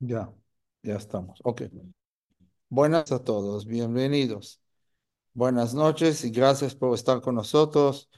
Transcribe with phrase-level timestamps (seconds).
[0.00, 0.32] Ya,
[0.82, 1.40] ya estamos.
[1.44, 1.62] Ok.
[2.68, 4.60] Buenas a todos, bienvenidos.
[5.34, 8.10] Buenas noches y gracias por estar con nosotros.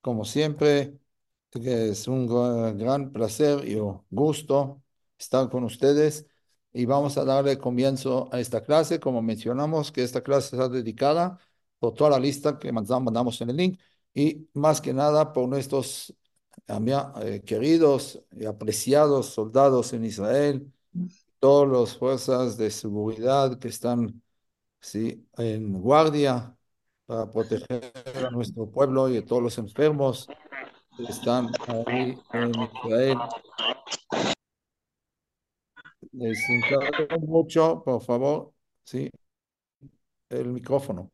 [0.00, 0.98] Como siempre,
[1.54, 4.82] es un gra- gran placer y un gusto
[5.18, 6.26] estar con ustedes.
[6.72, 9.00] Y vamos a darle comienzo a esta clase.
[9.00, 11.38] Como mencionamos, que esta clase está dedicada
[11.80, 13.80] por toda la lista que mandam- mandamos en el link
[14.14, 16.14] y más que nada por nuestros
[17.22, 20.72] eh, queridos y apreciados soldados en Israel
[21.46, 24.20] todas las fuerzas de seguridad que están
[24.80, 25.28] ¿sí?
[25.38, 26.56] en guardia
[27.06, 30.26] para proteger a nuestro pueblo y a todos los enfermos
[30.96, 33.18] que están ahí en Israel.
[36.12, 38.52] Les encargo mucho, por favor,
[38.82, 39.08] ¿sí?
[40.28, 41.12] el micrófono.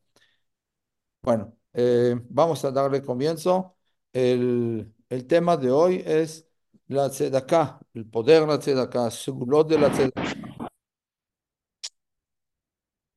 [1.20, 3.76] Bueno, eh, vamos a darle comienzo.
[4.14, 6.46] El, el tema de hoy es
[6.88, 10.52] la tzedakah, el poder de la tzedakah, segulot de la tzedakah.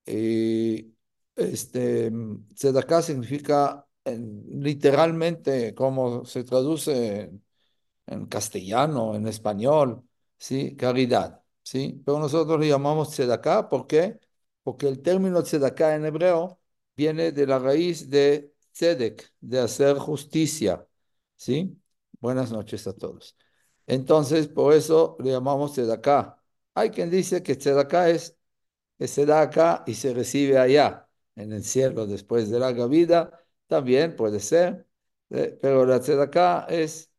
[0.06, 0.94] Y
[1.36, 2.12] este,
[2.54, 7.44] tzedakah significa en- literalmente, como se traduce en,
[8.08, 10.04] en castellano, en español,
[10.38, 10.76] ¿sí?
[10.76, 12.02] Caridad, ¿sí?
[12.06, 14.20] Pero nosotros le llamamos tzedakah, ¿por qué?
[14.64, 16.60] Porque el término tzedakah en hebreo
[16.98, 20.88] viene de la raíz de tzedek, de hacer justicia,
[21.36, 21.80] ¿sí?
[22.20, 23.36] Buenas noches a todos.
[23.88, 26.42] Entonces, por eso le llamamos tzedakah.
[26.74, 28.38] Hay quien dice que tzedakah es
[28.98, 33.46] que se da acá y se recibe allá, en el cielo, después de larga vida,
[33.68, 34.88] también puede ser,
[35.30, 37.12] eh, pero la tzedakah es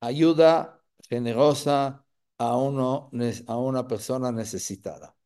[0.00, 2.04] ayuda generosa
[2.38, 3.10] a, uno,
[3.46, 5.16] a una persona necesitada.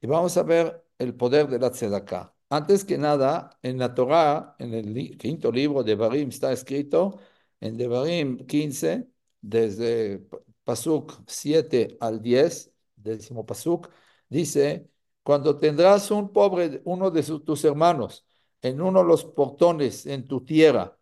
[0.00, 2.34] Y vamos a ver el poder de la tzedakah.
[2.50, 7.20] Antes que nada, en la Torah, en el quinto libro de Barim, está escrito
[7.60, 9.08] en Devarim 15,
[9.40, 10.26] desde
[10.64, 13.88] Pasuk 7 al 10, décimo Pasuk,
[14.28, 14.88] dice,
[15.22, 18.26] cuando tendrás un pobre, uno de tus hermanos,
[18.62, 20.98] en uno de los portones en tu tierra,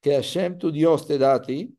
[0.00, 1.76] que Hashem tu Dios te da a ti,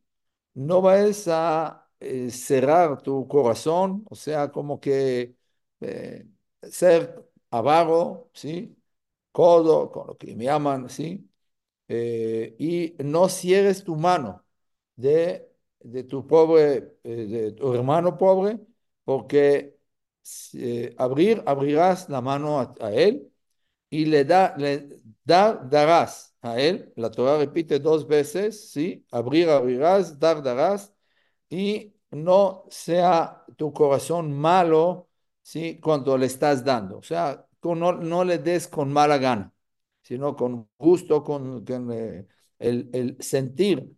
[0.53, 5.35] no vayas a eh, cerrar tu corazón, o sea, como que
[5.81, 6.27] eh,
[6.63, 8.75] ser avaro, ¿sí?
[9.31, 11.29] Codo, con lo que me llaman, ¿sí?
[11.87, 14.45] Eh, y no cierres tu mano
[14.95, 15.48] de,
[15.81, 18.59] de tu pobre, eh, de tu hermano pobre,
[19.03, 19.77] porque
[20.53, 23.31] eh, abrir, abrirás la mano a, él
[23.89, 24.89] y le, da, le
[25.23, 26.93] dar, darás a él.
[26.95, 29.05] La Torah repite dos veces, ¿sí?
[29.11, 30.93] Abrir, abrirás, dar, darás
[31.49, 35.09] y no sea tu corazón malo,
[35.41, 35.79] ¿sí?
[35.81, 36.97] Cuando le estás dando.
[36.99, 39.53] O sea, con- no, no le des con mala gana,
[40.01, 42.27] sino con gusto, con, con, eh,
[42.59, 43.91] el, el sentir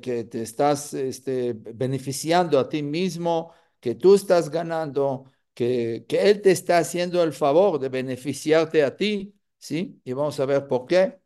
[0.00, 6.42] que te estás este, beneficiando a ti mismo, que tú estás ganando, que, que Él
[6.42, 10.00] te está haciendo el favor de beneficiarte a ti, ¿sí?
[10.04, 11.20] Y vamos a ver por qué.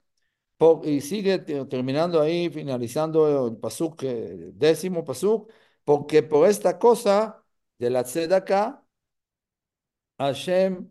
[0.57, 5.51] Por- y sigue te- terminando ahí, finalizando el pasuk, eh, décimo pasuk,
[5.85, 7.45] porque por esta cosa
[7.79, 8.85] de la tzedakah,
[10.19, 10.91] Hashem,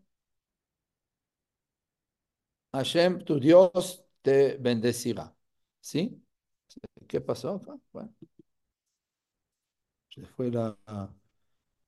[2.73, 5.33] Hashem, tu Dios, te bendecirá.
[5.79, 6.21] ¿Sí?
[7.07, 7.77] ¿Qué pasó acá?
[7.91, 8.13] Bueno,
[10.09, 10.77] se fue la...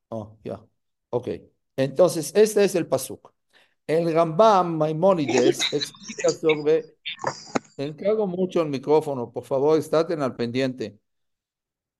[0.10, 0.64] Oh, ya.
[1.10, 1.30] Ok.
[1.76, 3.34] Entonces, este es el pasuk.
[3.88, 6.96] El Rambam Maimónides explica sobre...
[7.78, 11.00] Encargo mucho el micrófono, por favor, estate al pendiente.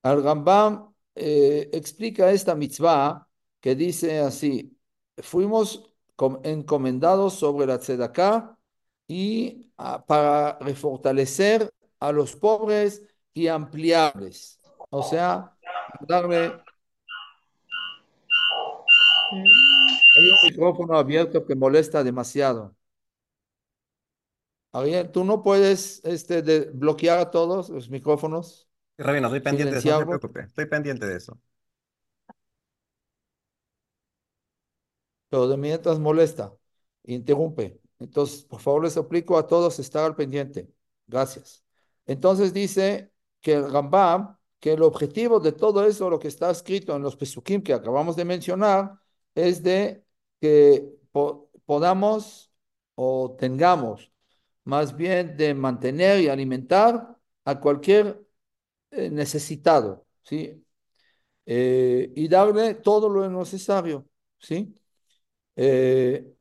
[0.02, 3.26] Al Rambam eh, explica esta mitzvah
[3.60, 4.76] que dice así,
[5.18, 8.58] fuimos com- encomendados sobre la tzedakah
[9.06, 11.70] y ah, para refortalecer
[12.08, 14.60] a los pobres y ampliarles,
[14.90, 15.56] o sea,
[16.00, 16.52] darle...
[20.16, 22.76] Hay un micrófono abierto que molesta demasiado.
[24.72, 29.78] Ariel, ¿tú no puedes este, de- bloquear a todos los micrófonos, Rabino, estoy pendiente de
[29.80, 31.38] eso, no se preocupe, estoy pendiente de eso.
[35.28, 36.54] pero de mientras molesta,
[37.04, 37.80] interrumpe.
[37.98, 40.72] Entonces, por favor, les aplico a todos estar al pendiente.
[41.08, 41.63] Gracias.
[42.06, 46.94] Entonces dice que el Rambam, que el objetivo de todo eso, lo que está escrito
[46.96, 48.98] en los Pesukim que acabamos de mencionar,
[49.34, 50.04] es de
[50.40, 52.52] que po- podamos
[52.94, 54.12] o tengamos
[54.64, 58.24] más bien de mantener y alimentar a cualquier
[58.90, 60.64] eh, necesitado, ¿sí?
[61.46, 64.06] Eh, y darle todo lo necesario,
[64.38, 64.74] ¿sí?
[65.56, 66.34] Eh,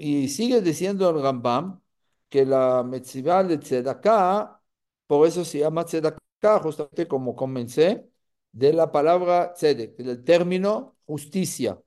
[0.00, 1.80] y, sigue diciendo el Rambam
[2.28, 4.60] que la mitzvah de tzedakah,
[5.18, 8.08] por eso se llama tzedakah, justamente como comencé,
[8.52, 11.80] de la palabra tzedek, del término justicia.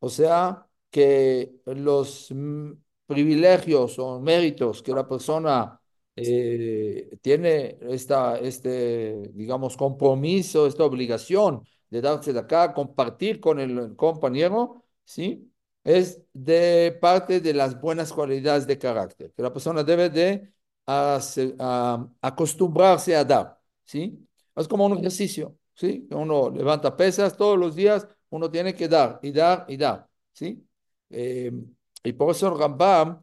[0.00, 2.72] O sea, que los mm,
[3.06, 5.80] privilegios o méritos que la persona
[6.16, 13.96] eh, tiene esta, este, digamos, compromiso, esta obligación de darse de acá, compartir con el
[13.96, 15.50] compañero, ¿sí?
[15.84, 20.53] Es de parte de las buenas cualidades de carácter, que la persona debe de
[20.86, 24.26] a, acostumbrarse a dar, ¿sí?
[24.56, 26.06] Es como un ejercicio, ¿sí?
[26.10, 30.66] Uno levanta pesas todos los días, uno tiene que dar y dar y dar, ¿sí?
[31.10, 31.52] Eh,
[32.02, 33.22] y por eso Rambam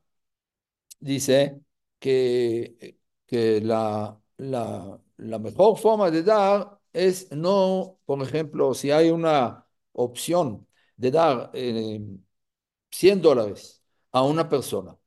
[1.00, 1.62] dice
[2.00, 9.10] que, que la, la, la mejor forma de dar es no, por ejemplo, si hay
[9.10, 12.02] una opción de dar eh,
[12.92, 14.98] 100 dólares a una persona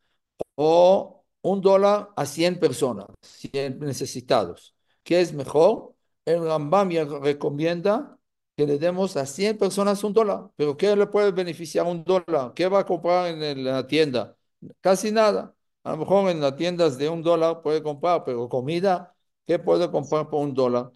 [0.57, 1.14] o
[1.45, 5.95] un dólar a 100 personas, 100 necesitados, ¿qué es mejor?
[6.25, 6.91] El Rambam
[7.23, 8.19] recomienda
[8.57, 12.55] que le demos a 100 personas un dólar, pero ¿qué le puede beneficiar un dólar?
[12.55, 14.37] ¿Qué va a comprar en la tienda?
[14.81, 15.55] Casi nada.
[15.83, 19.15] A lo mejor en las tiendas de un dólar puede comprar, pero comida,
[19.47, 20.93] ¿qué puede comprar por un dólar?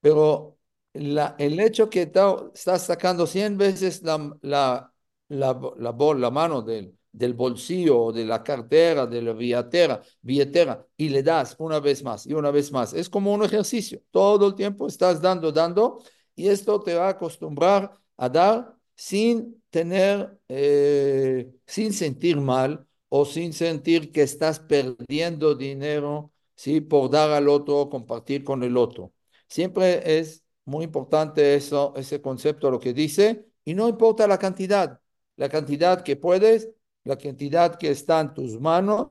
[0.00, 0.58] Pero
[0.92, 4.92] el hecho que está, está sacando 100 veces la,
[5.28, 11.22] la, mano del, del bolsillo o de la cartera, de la billetera, billetera, y le
[11.22, 14.02] das una vez más y una vez más, es como un ejercicio.
[14.10, 16.02] Todo el tiempo estás dando, dando,
[16.34, 23.24] y esto te va a acostumbrar a dar sin tener, eh, sin sentir mal o
[23.24, 26.80] sin sentir que estás perdiendo dinero, ¿sí?
[26.80, 29.12] Por dar al otro, compartir con el otro.
[29.48, 35.00] Siempre es muy importante eso, ese concepto, lo que dice, y no importa la cantidad,
[35.36, 36.70] la cantidad que puedes,
[37.04, 39.08] la cantidad que está en tus manos,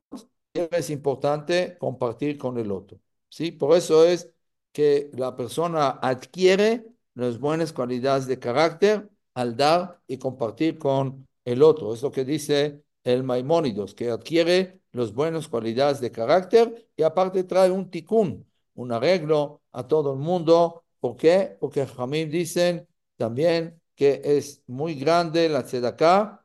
[0.54, 3.00] es importante compartir con el otro,
[3.30, 3.52] ¿sí?
[3.52, 4.30] Por eso es
[4.72, 6.86] que la persona adquiere
[7.16, 11.94] las buenas cualidades de carácter al dar y compartir con el otro.
[11.94, 17.44] Es lo que dice el Maimónidos, que adquiere las buenas cualidades de carácter y aparte
[17.44, 20.84] trae un ticún, un arreglo a todo el mundo.
[21.00, 21.58] ¿Por qué?
[21.60, 22.88] Porque Jamim dicen
[23.18, 26.43] también que es muy grande la tzedaká,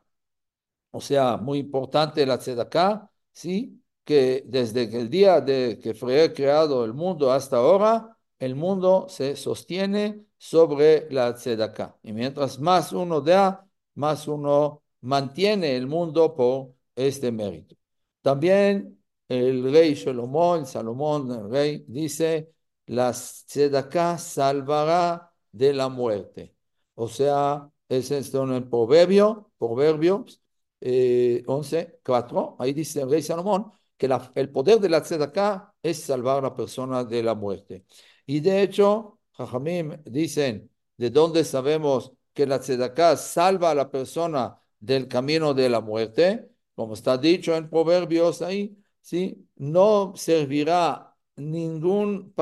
[0.91, 3.81] o sea, muy importante la tzedaká, ¿sí?
[4.03, 9.35] Que desde el día de que fue creado el mundo hasta ahora, el mundo se
[9.35, 11.97] sostiene sobre la tzedaká.
[12.03, 17.75] Y mientras más uno da, más uno mantiene el mundo por este mérito.
[18.21, 22.51] También el rey Salomón, Salomón, el rey, dice,
[22.87, 26.55] la tzedaká salvará de la muerte.
[26.95, 30.41] O sea, es un proverbio, proverbios
[30.81, 36.01] eh, 11, 4, ahí dice el rey Salomón, que el poder de la tzedaká es
[36.03, 37.85] salvar a la persona de la muerte.
[38.25, 44.57] Y de hecho, Jajamim dicen, ¿de dónde sabemos que la tzedaká salva a la persona
[44.79, 46.49] del camino de la muerte?
[46.75, 49.47] Como está dicho en Proverbios ahí, ¿sí?
[49.55, 52.33] No servirá ningún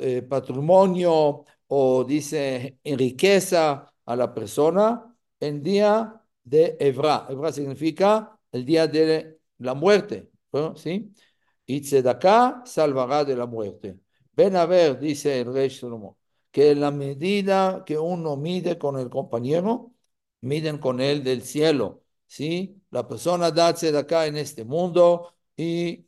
[0.00, 5.07] eh, patrimonio o dice riqueza a la persona
[5.40, 7.26] en día de Evra.
[7.30, 10.30] Evra significa el día de la muerte,
[10.76, 11.12] ¿sí?
[11.66, 14.00] y Tzedaká salvará de la muerte.
[14.32, 16.16] Ven a ver, dice el rey Salomón,
[16.50, 19.92] que en la medida que uno mide con el compañero,
[20.40, 22.04] miden con él del cielo.
[22.26, 22.80] ¿sí?
[22.90, 26.06] La persona da Tzedaká en este mundo y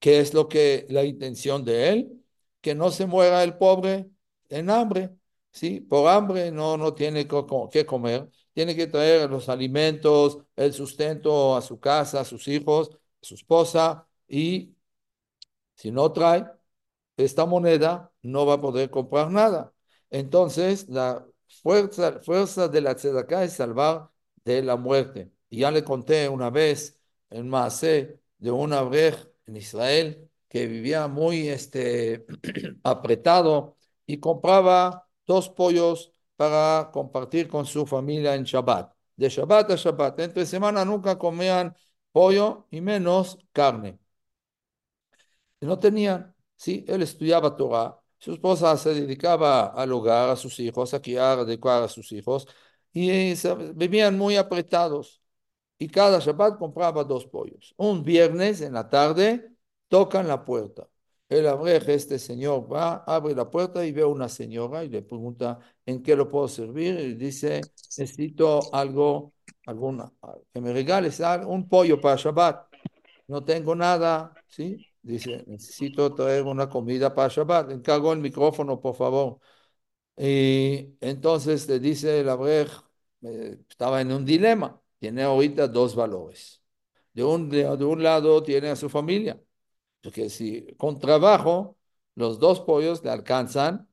[0.00, 2.24] ¿qué es lo que la intención de él?
[2.60, 4.10] Que no se muera el pobre
[4.48, 5.10] en hambre.
[5.52, 5.80] ¿sí?
[5.80, 7.26] Por hambre no, no tiene
[7.70, 12.90] que comer, tiene que traer los alimentos, el sustento a su casa, a sus hijos,
[12.90, 14.74] a su esposa y
[15.76, 16.44] si no trae
[17.16, 19.72] esta moneda, no va a poder comprar nada.
[20.10, 21.24] Entonces, la
[21.62, 24.10] fuerza, fuerza de la tzedaká es salvar
[24.44, 25.30] de la muerte.
[25.48, 27.00] Y ya le conté una vez
[27.30, 29.14] en Maasé de una abrej
[29.46, 32.26] en Israel que vivía muy este,
[32.82, 38.94] apretado y compraba dos pollos para compartir con su familia en Shabbat.
[39.16, 40.20] De Shabbat a Shabbat.
[40.20, 41.76] Entre semana nunca comían
[42.12, 43.98] pollo y menos carne
[45.60, 46.34] no tenían.
[46.56, 51.38] Sí, él estudiaba Torah, su esposa se dedicaba al hogar, a sus hijos, a criar,
[51.38, 52.46] a adecuar a sus hijos,
[52.92, 53.34] y
[53.74, 55.22] vivían muy apretados.
[55.78, 57.74] Y cada Shabbat compraba dos pollos.
[57.78, 59.52] Un viernes en la tarde
[59.88, 60.88] tocan la puerta.
[61.28, 65.02] El abreje, este señor va, abre la puerta y ve a una señora y le
[65.02, 66.98] pregunta en qué lo puedo servir.
[67.00, 67.60] Y dice,
[67.98, 69.34] necesito algo,
[69.66, 70.10] alguna,
[70.52, 72.66] que me regales un pollo para Shabbat.
[73.28, 74.86] No tengo nada, ¿sí?
[75.02, 77.72] Dice, necesito traer una comida para Shabbat.
[77.72, 79.38] Encargo el micrófono, por favor.
[80.16, 82.68] Y entonces le dice el Abrej,
[83.22, 86.62] eh, estaba en un dilema, tiene ahorita dos valores.
[87.12, 89.40] De un, de, de un lado tiene a su familia,
[90.02, 91.76] porque si con trabajo
[92.14, 93.88] los dos pollos le alcanzan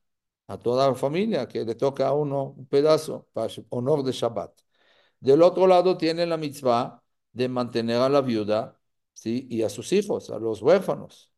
[0.47, 4.61] a toda la familia, que le toca a uno un pedazo para honor de Shabbat.
[5.19, 8.79] Del otro lado tiene la mitzvah de mantener a la viuda
[9.13, 9.47] ¿sí?
[9.49, 11.31] y a sus hijos, a los huérfanos.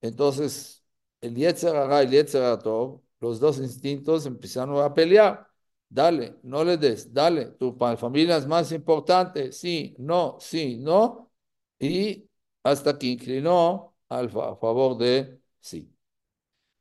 [0.00, 0.84] Entonces,
[1.20, 5.48] el Yetzer y el Yetzer Tov, los dos instintos empezaron a pelear.
[5.88, 11.30] Dale, no le des, dale, tu familia es más importante, sí, no, sí, no.
[11.78, 12.28] Y
[12.62, 15.92] hasta que inclinó al, a favor de sí.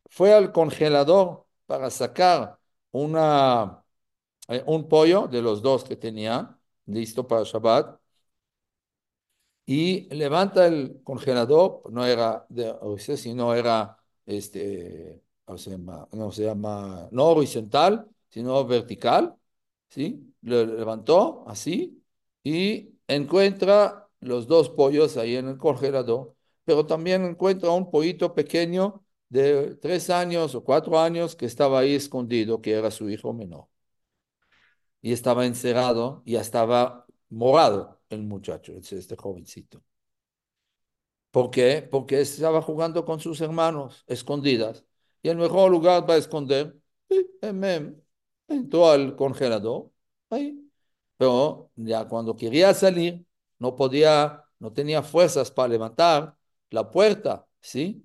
[0.10, 2.60] Fue al congelador para sacar
[2.92, 3.84] una,
[4.50, 8.00] eh, un pollo de los dos que tenía, listo para Shabbat,
[9.66, 12.74] y levanta el congelador, no era de
[13.18, 15.58] sino era, este, no
[16.32, 19.36] se llama, no horizontal, sino vertical,
[19.90, 20.34] ¿sí?
[20.42, 22.04] Lo levantó así
[22.44, 26.36] y encuentra los dos pollos ahí en el congelador,
[26.68, 31.96] pero también encuentra un pollito pequeño de tres años o cuatro años que estaba ahí
[31.96, 33.68] escondido, que era su hijo menor.
[35.02, 39.82] Y estaba encerrado, y estaba morado el muchacho, este jovencito.
[41.32, 41.88] ¿Por qué?
[41.90, 44.86] Porque estaba jugando con sus hermanos, escondidas.
[45.22, 46.78] Y el mejor lugar para esconder,
[48.48, 49.92] entró al congelador,
[50.30, 50.70] ahí.
[51.18, 53.26] Pero ya cuando quería salir,
[53.60, 56.37] no podía, no tenía fuerzas para levantar
[56.70, 58.04] la puerta, ¿sí?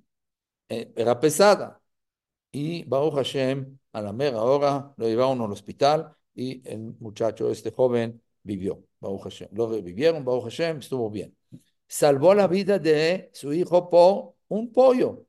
[0.68, 1.80] Era pesada.
[2.50, 7.72] Y Baruch Hashem, a la mera hora, lo llevaron al hospital y el muchacho, este
[7.72, 8.84] joven, vivió.
[9.00, 9.48] Baruch Hashem.
[9.52, 11.36] Lo revivieron, Baruch Hashem, estuvo bien.
[11.86, 15.26] Salvó la vida de su hijo por un pollo,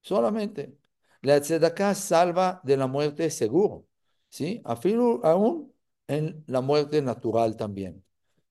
[0.00, 0.76] solamente.
[1.22, 3.86] La tzedakah salva de la muerte seguro,
[4.28, 4.62] ¿sí?
[4.64, 5.74] Afilo aún
[6.06, 8.04] en la muerte natural también.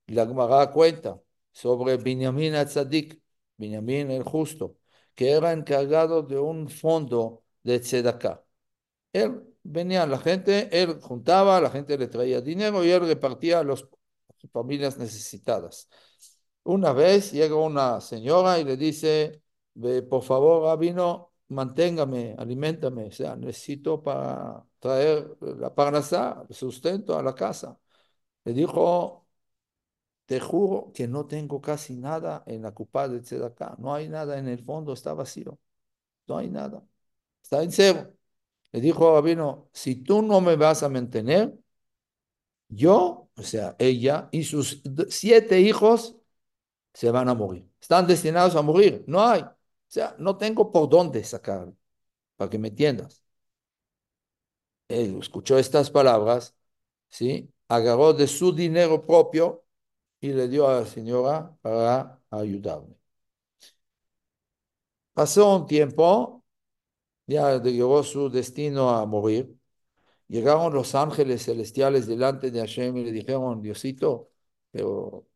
[0.07, 1.19] La Gemara cuenta
[1.51, 3.21] sobre Binyamin Atzadik,
[3.57, 4.77] Binyamin el justo,
[5.15, 8.43] que era encargado de un fondo de tzedakah.
[9.13, 13.63] Él venía, la gente, él juntaba, la gente le traía dinero y él repartía a
[13.63, 13.85] las
[14.51, 15.89] familias necesitadas.
[16.63, 19.41] Una vez llega una señora y le dice,
[20.09, 27.33] por favor, vino, manténgame, alimentame, o sea, necesito para traer la parnasá, sustento a la
[27.35, 27.79] casa.
[28.45, 29.26] Le dijo,
[30.27, 33.75] te juro que no tengo casi nada en la cupa de Tzedaká.
[33.79, 35.59] No hay nada en el fondo, está vacío.
[36.27, 36.83] No hay nada.
[37.43, 38.13] Está en cero.
[38.73, 41.53] Le dijo a Rabino, si tú no me vas a mantener,
[42.69, 46.15] yo, o sea, ella y sus siete hijos
[46.93, 47.69] se van a morir.
[47.81, 49.03] Están destinados a morir.
[49.07, 49.41] No hay.
[49.43, 49.53] O
[49.87, 51.73] sea, no tengo por dónde sacar,
[52.37, 53.23] para que me entiendas.
[54.87, 56.55] Él escuchó estas palabras,
[57.09, 57.53] ¿sí?
[57.67, 59.63] Agarró de su dinero propio
[60.19, 62.95] y le dio a la señora para ayudarme.
[65.13, 66.43] Pasó un tiempo,
[67.27, 69.55] ya llegó su destino a morir.
[70.27, 74.31] Llegaron los ángeles celestiales delante de Hashem y le dijeron, Diosito,
[74.71, 75.27] pero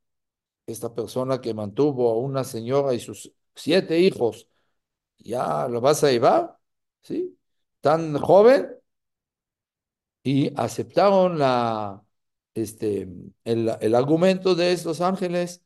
[0.67, 4.47] esta persona que mantuvo a una señora y sus siete hijos,
[5.19, 6.57] ¿ya lo vas a llevar?
[7.03, 7.37] ¿Sí?
[7.81, 8.69] Tan joven.
[10.23, 12.03] Y aceptaron la,
[12.53, 13.07] este,
[13.43, 15.63] el, el, argumento de estos ángeles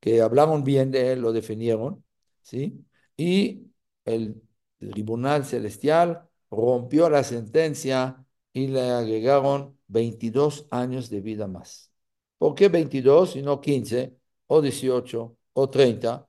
[0.00, 2.04] que hablaron bien de él, lo defendieron,
[2.42, 2.84] ¿sí?
[3.16, 3.72] Y
[4.04, 4.42] el
[4.78, 11.92] tribunal celestial rompió la sentencia y le agregaron 22 años de vida más.
[12.38, 14.16] ¿Por qué 22 y no 15
[14.46, 16.28] o 18 o 30?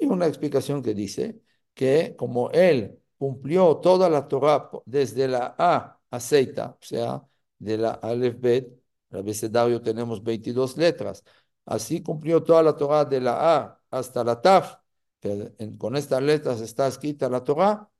[0.00, 1.40] Hay una explicación que dice
[1.74, 7.24] que como él cumplió toda la Torah desde la A a Z, o sea,
[7.58, 8.77] de la Aleph Bet,
[9.10, 11.24] el abecedario tenemos 22 letras.
[11.66, 14.76] Así cumplió toda la Torah de la A hasta la Taf.
[15.20, 17.90] Que con estas letras está escrita la Torah.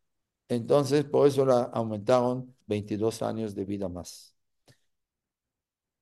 [0.49, 4.35] Entonces, por eso la aumentaron 22 años de vida más.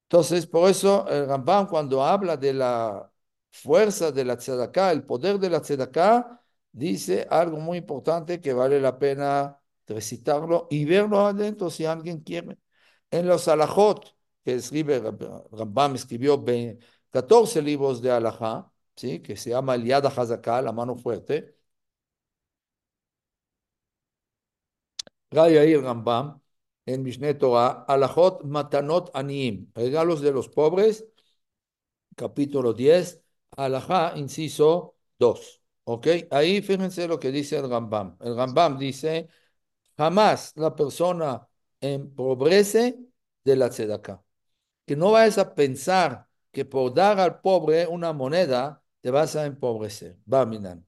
[0.08, 3.10] Entonces, por eso el Rambam cuando habla de la
[3.50, 6.40] fuerza de la tzedakah, el poder de la tzedakah,
[6.72, 12.58] dice algo muy importante que vale la pena recitarlo y verlo adentro si alguien quiere.
[13.10, 14.15] En los alajot,
[14.46, 15.00] que escribe,
[15.52, 16.38] Rambam escribió
[17.10, 19.20] 14 libros de alajá, ¿sí?
[19.20, 20.04] que se llama el Yad
[20.62, 21.56] la mano fuerte.
[25.58, 26.40] ahí Rambam,
[26.86, 31.04] en Mishneh Torah, Alajot Matanot Aniim, regalos de los pobres,
[32.14, 33.22] capítulo 10,
[33.56, 35.62] Alajá, inciso 2.
[35.84, 36.06] ¿Ok?
[36.30, 38.16] Ahí fíjense lo que dice el Rambam.
[38.20, 39.28] El Rambam dice,
[39.98, 41.48] jamás la persona
[41.80, 42.98] empobrece
[43.44, 44.25] de la tzedaká.
[44.87, 49.47] Que no vayas a pensar que por dar al pobre una moneda te vas a
[49.47, 50.19] empobrecer.
[50.25, 50.87] Baminan.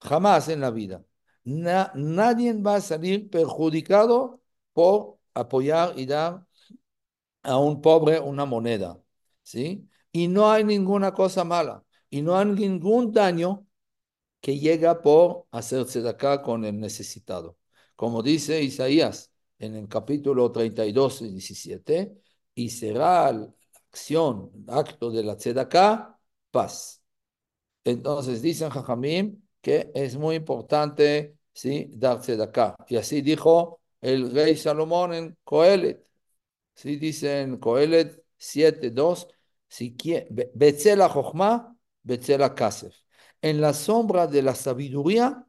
[0.00, 1.04] Jamás en la vida.
[1.44, 4.42] nadie va a salir perjudicado
[4.72, 6.46] por apoyar y dar
[7.42, 9.00] a un pobre una moneda.
[9.42, 9.88] ¿Sí?
[10.12, 11.84] Y no hay ninguna cosa mala.
[12.10, 13.66] Y no hay ningún daño
[14.40, 17.58] que llega por hacerse de acá con el necesitado.
[17.96, 22.19] Como dice Isaías en el capítulo 32 y 17,
[22.54, 23.48] y será la
[23.90, 26.18] acción, el acto de la tzedaká,
[26.50, 27.02] paz.
[27.84, 31.88] Entonces dicen Jajamim que es muy importante ¿sí?
[31.92, 32.76] dar tzedaká.
[32.88, 36.06] Y así dijo el rey Salomón en Coelet.
[36.74, 36.96] ¿sí?
[36.96, 39.28] Dice en Coelet 7.2,
[39.68, 39.96] si
[40.54, 42.94] Betzela Jochma, Betzela Kasef.
[43.42, 45.46] En la sombra de la sabiduría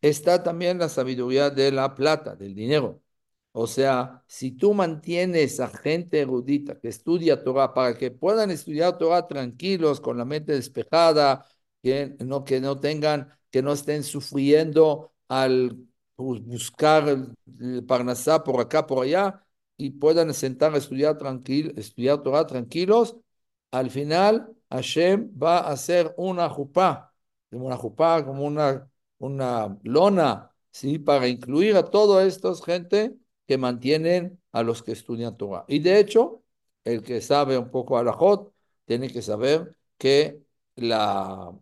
[0.00, 3.02] está también la sabiduría de la plata, del dinero.
[3.60, 8.98] O sea, si tú mantienes a gente erudita que estudia Torah para que puedan estudiar
[8.98, 11.44] Torah tranquilos, con la mente despejada,
[11.82, 15.76] que no, que no tengan, que no estén sufriendo al
[16.16, 19.44] buscar el, Parnasá por acá, por allá,
[19.76, 23.16] y puedan sentar a estudiar, tranquil, estudiar Torah tranquilos,
[23.72, 27.12] al final Hashem va a hacer una jupá,
[27.50, 28.88] como una jupá, como una,
[29.18, 30.98] una lona, ¿sí?
[31.00, 33.16] Para incluir a toda esta gente
[33.48, 35.64] que mantienen a los que estudian Torah.
[35.68, 36.44] Y de hecho,
[36.84, 38.54] el que sabe un poco alajot,
[38.86, 40.42] tiene que saber que
[40.76, 41.52] la,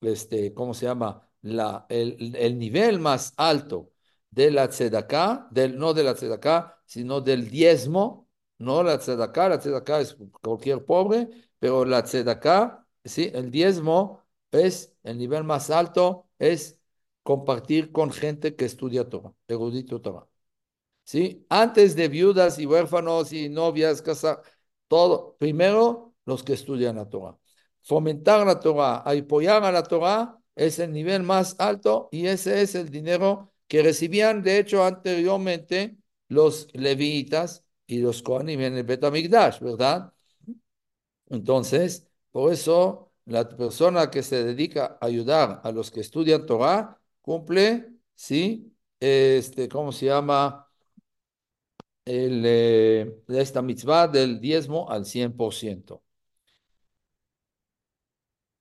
[0.00, 1.28] este, ¿cómo se llama?
[1.42, 3.92] La, el, el nivel más alto
[4.30, 9.58] de la tzedaká, del, no de la tzedaká, sino del diezmo, no la tzedaká, la
[9.58, 13.30] tzedaká es cualquier pobre, pero la tzedaká, ¿sí?
[13.34, 16.80] el diezmo es el nivel más alto, es
[17.22, 20.26] compartir con gente que estudia Torah, erudito Torah.
[21.04, 21.44] ¿Sí?
[21.48, 24.40] Antes de viudas y huérfanos y novias, casa,
[24.88, 25.36] todo.
[25.38, 27.36] Primero, los que estudian la Torah.
[27.82, 32.74] Fomentar la Torah, apoyar a la Torah es el nivel más alto y ese es
[32.74, 35.96] el dinero que recibían, de hecho, anteriormente
[36.28, 40.12] los levitas y los Kohanim en el Betamigdash, ¿verdad?
[41.28, 46.98] Entonces, por eso la persona que se dedica a ayudar a los que estudian Torah
[47.20, 48.74] cumple, ¿sí?
[49.00, 50.61] Este, ¿cómo se llama?
[52.04, 56.02] El, eh, esta mitzvah del diezmo al 100%.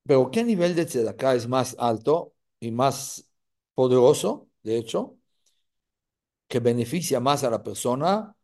[0.04, 3.30] Pero ¿qué nivel de tzedakah es más alto y más
[3.76, 5.18] poderoso, de hecho,
[6.48, 8.36] que beneficia más a la persona?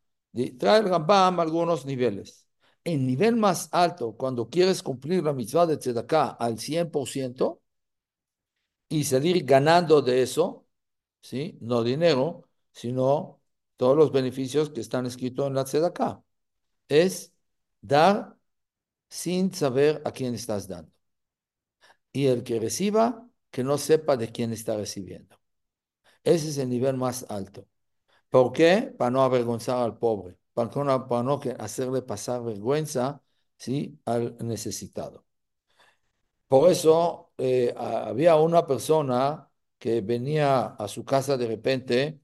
[0.59, 2.43] Trae el Rambam algunos niveles
[2.83, 7.61] el nivel más alto, cuando quieres cumplir la mitzvah de tzedakah al 100%
[8.89, 10.65] y salir ganando de eso,
[11.21, 11.57] ¿sí?
[11.61, 13.36] No dinero, sino
[13.77, 16.23] todos los beneficios que están escritos en la tzedakah.
[16.89, 17.33] Es
[17.81, 18.37] dar
[19.09, 20.91] sin saber a quién estás dando.
[22.11, 25.39] Y el que reciba, que no sepa de quién está recibiendo.
[26.23, 27.67] Ese es el nivel más alto.
[28.29, 28.93] ¿Por qué?
[28.97, 33.21] Para no avergonzar al pobre para no, hacerle pasar vergüenza
[33.57, 33.99] ¿sí?
[34.05, 35.25] al necesitado.
[36.47, 42.21] Por eso eh, había una persona que venía a su casa de repente,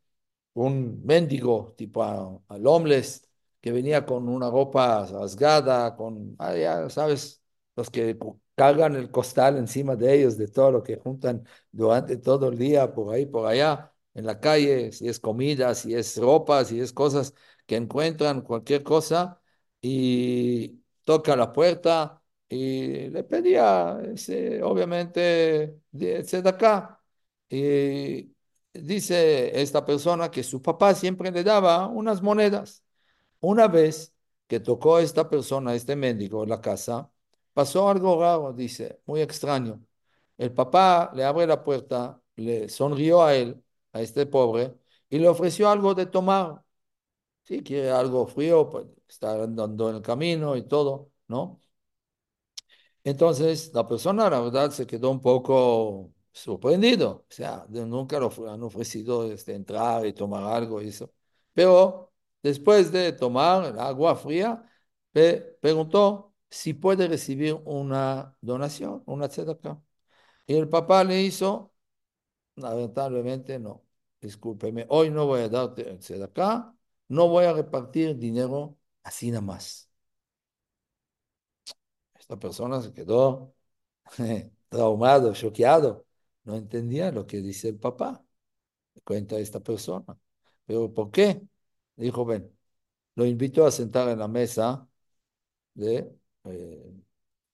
[0.54, 3.28] un mendigo tipo al homeless,
[3.62, 7.42] que venía con una ropa rasgada, con, ah, ya sabes,
[7.76, 8.18] los que
[8.56, 12.94] cargan el costal encima de ellos, de todo lo que juntan durante todo el día,
[12.94, 16.94] por ahí, por allá, en la calle, si es comida, si es ropa, si es
[16.94, 17.34] cosas
[17.66, 19.42] que encuentran cualquier cosa
[19.82, 27.02] y toca la puerta y le pedía, ese, obviamente, de acá.
[27.50, 28.34] Y
[28.74, 32.84] dice esta persona que su papá siempre le daba unas monedas.
[33.40, 34.14] Una vez
[34.48, 37.12] que tocó esta persona, este en la casa,
[37.54, 39.84] pasó algo raro, dice, muy extraño.
[40.38, 44.76] El papá le abre la puerta, le sonrió a él, a este pobre,
[45.10, 46.64] y le ofreció algo de tomar.
[47.44, 51.62] Si quiere algo frío, pues está andando en el camino y todo, ¿no?
[53.04, 57.26] Entonces, la persona, la verdad, se quedó un poco sorprendido.
[57.30, 61.13] O sea, nunca lo han ofrecido este, entrar y tomar algo eso.
[61.54, 64.63] Pero después de tomar agua fría,
[65.62, 69.82] preguntó si puede recibir una donación, una tzedakah.
[70.48, 71.74] Y el papá le hizo,
[72.56, 73.86] lamentablemente no,
[74.22, 76.76] discúlpeme, hoy no voy a darte tzedakah,
[77.10, 79.89] no voy a repartir dinero así nada más.
[82.19, 83.54] Esta persona se quedó
[84.69, 86.03] traumado, choqueado.
[86.44, 88.24] No entendía lo que dice el papá.
[89.06, 90.06] Cuenta esta persona.
[90.66, 91.42] ¿Pero por qué?
[91.98, 92.52] Dijo, ven,
[93.16, 94.88] lo invitó a sentar en la mesa
[95.76, 96.12] de,
[96.46, 96.94] eh,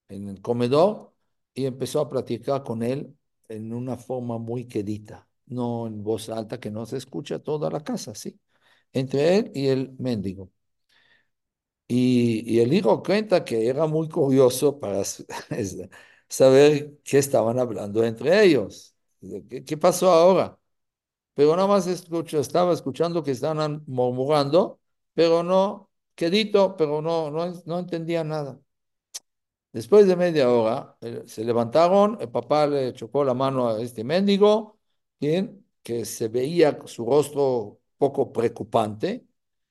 [0.09, 1.13] en el comedor
[1.53, 3.15] y empezó a platicar con él
[3.49, 7.83] en una forma muy quedita, no en voz alta que no se escucha toda la
[7.83, 8.39] casa, ¿sí?
[8.93, 10.51] Entre él y el mendigo.
[11.87, 15.01] Y, y el hijo cuenta que era muy curioso para
[16.29, 18.95] saber qué estaban hablando entre ellos.
[19.49, 20.59] ¿Qué, qué pasó ahora?
[21.35, 24.79] Pero nada más escucho, estaba escuchando que estaban murmurando,
[25.13, 28.59] pero no, quedito, pero no, no, no entendía nada.
[29.71, 34.79] Después de media hora, se levantaron, el papá le chocó la mano a este mendigo,
[35.19, 39.27] quien, que se veía su rostro poco preocupante,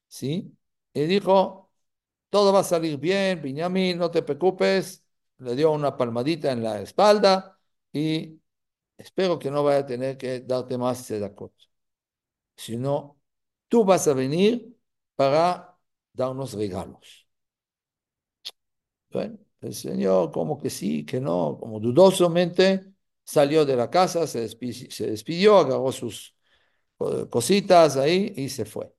[0.06, 0.56] ¿sí?
[0.92, 1.70] Y dijo,
[2.30, 5.04] todo va a salir bien, Benjamín, no te preocupes.
[5.46, 7.58] Le dio una palmadita en la espalda
[7.92, 8.40] y
[8.98, 11.52] espero que no vaya a tener que darte más sedacot.
[12.56, 13.20] Sino,
[13.68, 14.76] tú vas a venir
[15.16, 15.78] para
[16.12, 17.26] darnos regalos.
[19.10, 22.92] Bueno, el señor como que sí, que no, como dudosamente
[23.24, 26.34] salió de la casa, se despidió, se despidió agarró sus
[27.30, 28.92] cositas ahí y se fue.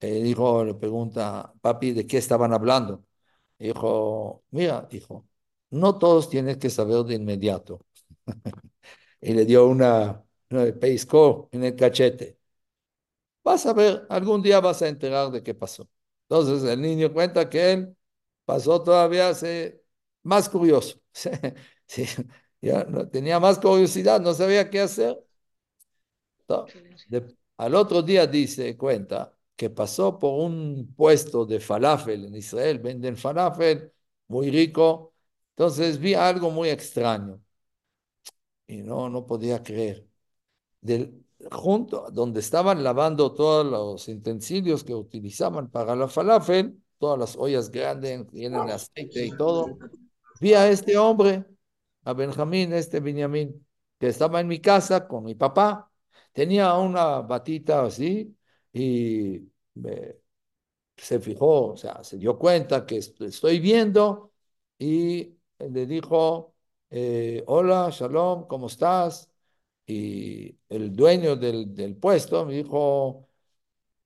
[0.00, 3.04] El hijo le pregunta, papi, ¿de qué estaban hablando?
[3.58, 5.28] Dijo, mira, hijo,
[5.70, 7.80] no todos tienen que saber de inmediato.
[9.20, 12.38] y le dio una, una pescó en el cachete.
[13.42, 15.88] Vas a ver, algún día vas a enterar de qué pasó.
[16.28, 17.96] Entonces el niño cuenta que él
[18.44, 19.82] pasó todavía se,
[20.22, 21.00] más curioso.
[21.86, 22.04] Sí,
[22.60, 25.18] ya no, tenía más curiosidad, no sabía qué hacer.
[27.56, 33.16] Al otro día dice, cuenta, que pasó por un puesto de falafel en Israel, venden
[33.16, 33.92] falafel,
[34.28, 35.09] muy rico.
[35.60, 37.38] Entonces vi algo muy extraño
[38.66, 40.08] y no, no podía creer.
[40.80, 47.36] Del, junto donde estaban lavando todos los utensilios que utilizaban para la falafel, todas las
[47.36, 49.76] ollas grandes llenas de aceite y todo,
[50.40, 51.44] vi a este hombre,
[52.04, 53.66] a Benjamín, este Benjamín,
[53.98, 55.92] que estaba en mi casa con mi papá.
[56.32, 58.34] Tenía una batita así
[58.72, 59.42] y
[59.74, 60.16] me,
[60.96, 64.32] se fijó, o sea, se dio cuenta que estoy viendo
[64.78, 65.36] y
[65.70, 66.54] le dijo,
[66.90, 69.30] eh, hola, shalom, ¿cómo estás?
[69.86, 73.28] Y el dueño del, puesto me dijo,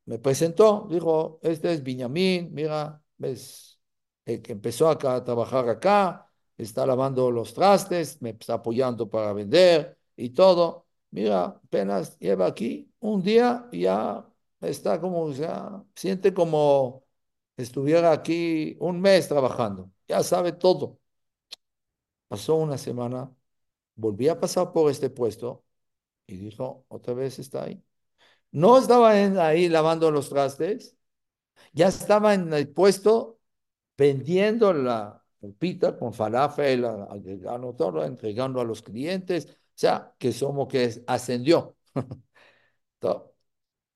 [0.07, 3.81] me presentó, dijo, este es Benjamín, mira, ves,
[4.25, 9.99] el que empezó a trabajar acá, está lavando los trastes, me está apoyando para vender
[10.17, 10.87] y todo.
[11.11, 14.27] Mira, apenas lleva aquí un día y ya
[14.61, 17.05] está como, sea, siente como
[17.57, 20.99] estuviera aquí un mes trabajando, ya sabe todo.
[22.35, 23.33] Pasó una semana,
[23.97, 25.65] volví a pasar por este puesto
[26.27, 27.85] y dijo, otra vez está ahí.
[28.53, 30.97] No estaba ahí lavando los trastes,
[31.73, 33.41] ya estaba en el puesto
[33.99, 35.25] vendiendo la
[35.59, 41.77] pita con falafel, agregando todo, entregando a los clientes, o sea, que somos que ascendió.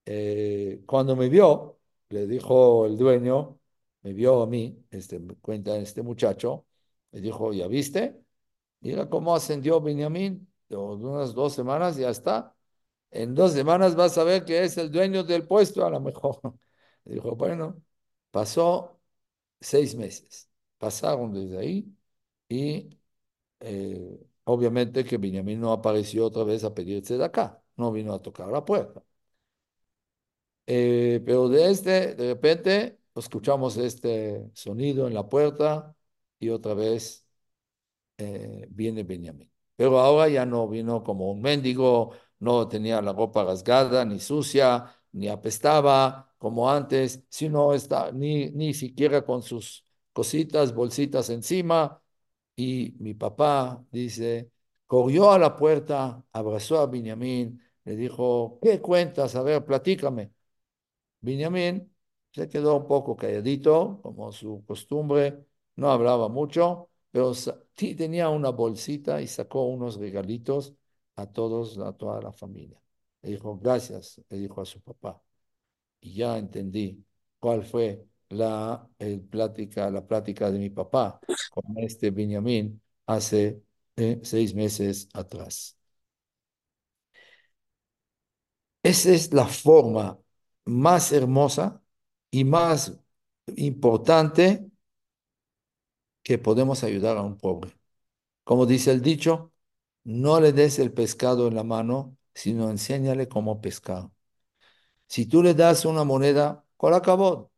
[0.05, 1.79] eh, cuando me vio,
[2.11, 3.61] le dijo el dueño,
[4.03, 6.67] me vio a mí, este, cuenta este muchacho,
[7.13, 8.28] le dijo, ¿ya viste?
[8.81, 12.55] Mira cómo ascendió Benjamín, de unas dos semanas ya está.
[13.11, 16.41] En dos semanas vas a ver que es el dueño del puesto, a lo mejor.
[17.05, 17.83] Dijo, bueno,
[18.31, 19.01] pasó
[19.61, 20.51] seis meses.
[20.79, 21.97] Pasaron desde ahí
[22.49, 22.91] y
[23.61, 28.23] eh, obviamente que Benjamín no apareció otra vez a pedirse de acá, no vino a
[28.23, 29.05] tocar la puerta.
[30.67, 35.97] Eh, pero de este, de repente, escuchamos este sonido en la puerta
[36.39, 37.27] y otra vez
[38.19, 39.51] eh, viene Benjamín.
[39.77, 44.87] Pero ahora ya no vino como un mendigo, no tenía la ropa rasgada, ni sucia,
[45.13, 52.03] ni apestaba como antes, sino está, ni, ni siquiera con sus cositas, bolsitas encima.
[52.57, 54.51] Y mi papá dice,
[54.87, 59.37] corrió a la puerta, abrazó a Benjamín, le dijo, ¿qué cuentas?
[59.37, 60.33] A ver, platícame.
[61.21, 61.93] Benjamín
[62.33, 65.45] se quedó un poco calladito, como su costumbre,
[65.77, 67.33] no hablaba mucho, pero
[67.97, 70.75] tenía una bolsita y sacó unos regalitos
[71.17, 72.81] a todos, a toda la familia.
[73.23, 75.23] Le dijo, gracias, le dijo a su papá.
[76.01, 77.05] Y ya entendí
[77.39, 83.63] cuál fue la el plática, la plática de mi papá con este Benjamín hace
[83.97, 85.77] eh, seis meses atrás.
[88.83, 90.19] Esa es la forma
[90.65, 91.83] más hermosa
[92.31, 92.99] y más
[93.57, 94.68] importante
[96.29, 97.73] que podemos ayudar a un pobre.
[98.45, 99.53] Como dice el dicho,
[100.05, 104.11] no le des el pescado en la mano, sino enséñale cómo pescar.
[105.09, 106.93] Si tú le das una moneda con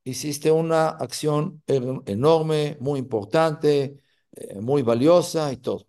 [0.04, 1.62] hiciste una acción
[2.06, 3.98] enorme, muy importante,
[4.32, 5.86] eh, muy valiosa y todo.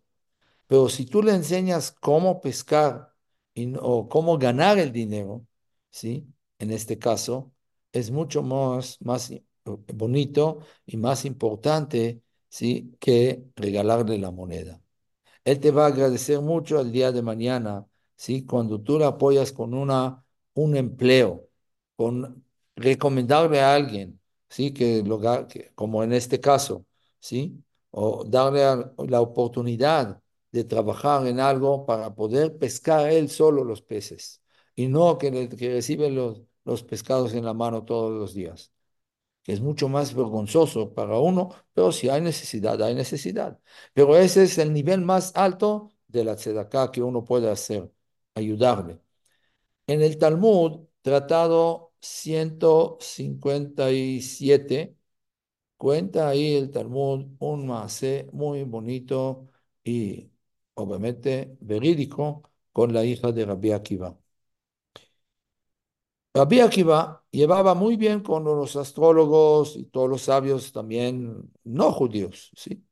[0.67, 3.13] Pero si tú le enseñas cómo pescar
[3.53, 5.45] y o cómo ganar el dinero,
[5.89, 6.27] ¿sí?
[6.59, 7.53] En este caso,
[7.91, 9.45] es mucho más, más i-
[9.93, 12.95] bonito y más importante, ¿sí?
[13.01, 14.81] Que regalarle la moneda.
[15.43, 17.85] Él te va a agradecer mucho el día de mañana,
[18.15, 18.45] ¿sí?
[18.45, 21.47] Cuando tú le apoyas con una, un empleo,
[21.95, 22.43] con
[22.75, 24.73] recomendarle a alguien, ¿sí?
[24.73, 26.85] Que, lo, que- como en este caso,
[27.19, 27.63] ¿sí?
[27.91, 28.61] O darle
[29.07, 34.41] la oportunidad de trabajar en algo para poder pescar él solo los peces
[34.75, 38.71] y no que, le- que recibe los, los pescados en la mano todos los días
[39.43, 43.59] que es mucho más vergonzoso para uno, pero si hay necesidad, hay necesidad.
[43.93, 47.91] Pero ese es el nivel más alto de la tzedakah que uno puede hacer,
[48.35, 48.99] ayudarle.
[49.87, 54.95] En el Talmud, tratado 157,
[55.77, 59.49] cuenta ahí el Talmud un maasé muy bonito
[59.83, 60.31] y
[60.75, 64.17] obviamente verídico con la hija de Rabbi Akiva.
[66.33, 72.51] Rabbi Akiva llevaba muy bien con los astrólogos y todos los sabios también no judíos,
[72.55, 72.85] ¿sí?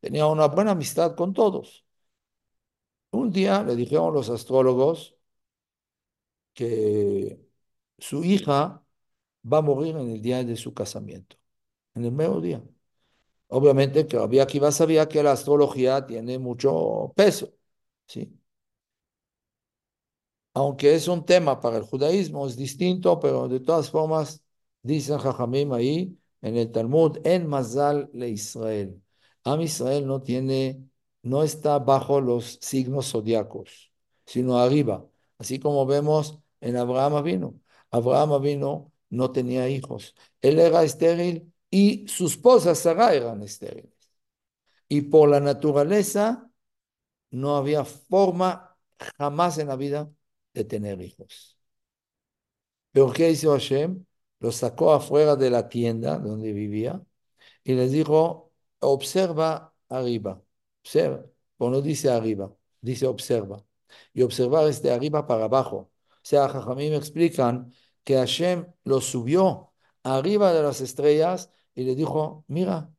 [0.00, 1.84] Tenía una buena amistad con todos.
[3.20, 5.16] Un día le dijeron los astrólogos
[6.54, 7.38] que
[7.98, 8.84] su hija
[9.52, 11.36] va a morir en el día de su casamiento,
[11.94, 12.62] en el mero día.
[13.48, 17.52] Obviamente que Rabbi Akiva sabía que la astrología tiene mucho peso,
[18.06, 18.38] ¿sí?
[20.56, 24.42] Aunque es un tema para el judaísmo, es distinto, pero de todas formas,
[24.82, 29.02] dicen Jajamim ahí en el Talmud, en Mazal le Israel.
[29.44, 30.82] Am Israel no tiene,
[31.22, 33.92] no está bajo los signos zodiacos,
[34.24, 35.06] sino arriba,
[35.38, 37.60] así como vemos en Abraham vino.
[37.90, 40.14] Abraham vino, no tenía hijos.
[40.40, 43.92] Él era estéril y su esposa Sara eran estériles.
[44.88, 46.50] Y por la naturaleza
[47.30, 48.78] no había forma
[49.18, 50.10] jamás en la vida
[50.56, 51.58] de tener hijos.
[52.92, 54.04] Pero ¿qué hizo Hashem?
[54.40, 57.02] Los sacó afuera de la tienda donde vivía
[57.64, 60.42] y les dijo, observa arriba,
[60.82, 61.24] observa,
[61.58, 63.64] pero no dice arriba, dice observa.
[64.14, 65.76] Y observar es de arriba para abajo.
[65.76, 67.72] O sea, me explican
[68.04, 72.92] que Hashem los subió arriba de las estrellas y le dijo, mira,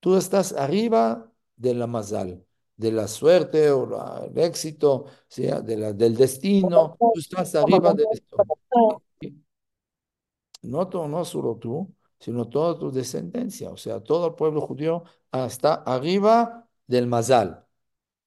[0.00, 2.46] tú estás arriba de la mazal,
[2.82, 5.44] de la suerte o la- el éxito, ¿sí?
[5.44, 8.46] de la, del destino, tú estás arriba de esto.
[10.62, 15.74] No, no solo tú, sino toda tu descendencia, o sea, todo el pueblo judío está
[15.74, 17.66] arriba del mazal.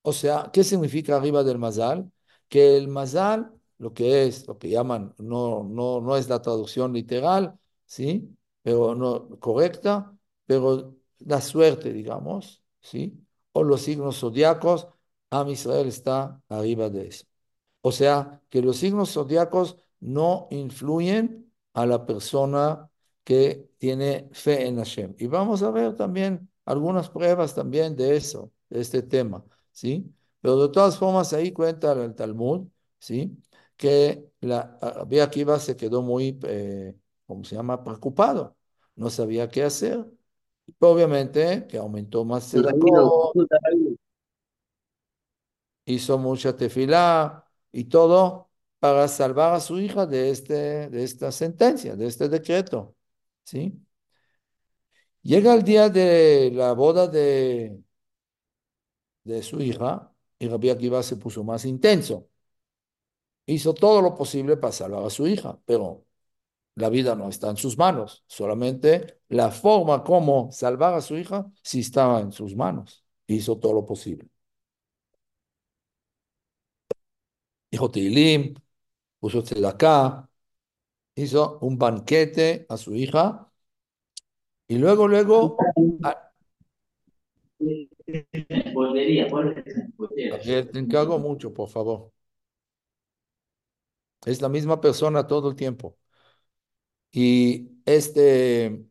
[0.04, 2.12] O sea, ¿qué significa arriba del mazal?
[2.50, 6.94] Que el mazal, lo que es, lo que llaman, no, no, no es la traducción
[6.94, 8.38] literal, ¿sí?
[8.64, 10.16] Pero no correcta,
[10.46, 13.25] pero la suerte, digamos, ¿sí?
[13.58, 14.88] O los signos zodiacos,
[15.32, 17.26] Am Israel está arriba de eso.
[17.82, 22.90] O sea, que los signos zodiacos no influyen a la persona
[23.24, 25.16] que tiene fe en Hashem.
[25.18, 30.14] Y vamos a ver también algunas pruebas también de eso, de este tema, ¿sí?
[30.42, 32.68] Pero de todas formas, ahí cuenta el Talmud,
[33.00, 33.38] ¿sí?
[33.78, 38.58] Que la Rabbi Akiva se quedó muy, eh, ¿cómo se llama?, preocupado.
[38.96, 40.06] No sabía qué hacer.
[40.80, 43.34] Obviamente que aumentó más tzedakot,
[45.86, 48.50] hizo mucha tefilá y todo
[48.80, 52.96] para salvar a su hija de, este, de esta sentencia, de este decreto,
[53.44, 53.82] ¿sí?
[55.24, 57.82] Llega el día de la boda de,
[59.26, 62.30] de su hija y Rabbi Akiva se puso más intenso.
[63.48, 66.06] Hizo todo lo posible para salvar a su hija, pero
[66.76, 71.46] la vida no está en sus manos, solamente la forma como salvar a su hija
[71.64, 73.04] sí estaba en sus manos.
[73.28, 74.30] Hizo todo lo posible.
[77.72, 78.54] Dijo Tilim,
[79.20, 80.30] puso acá,
[81.16, 83.52] hizo un banquete a su hija
[84.68, 85.70] y luego, luego,
[86.04, 86.32] a-
[90.30, 92.12] Gabriel, te encargo mucho, por favor.
[94.26, 95.98] Es la misma persona todo el tiempo.
[97.16, 98.86] Y este,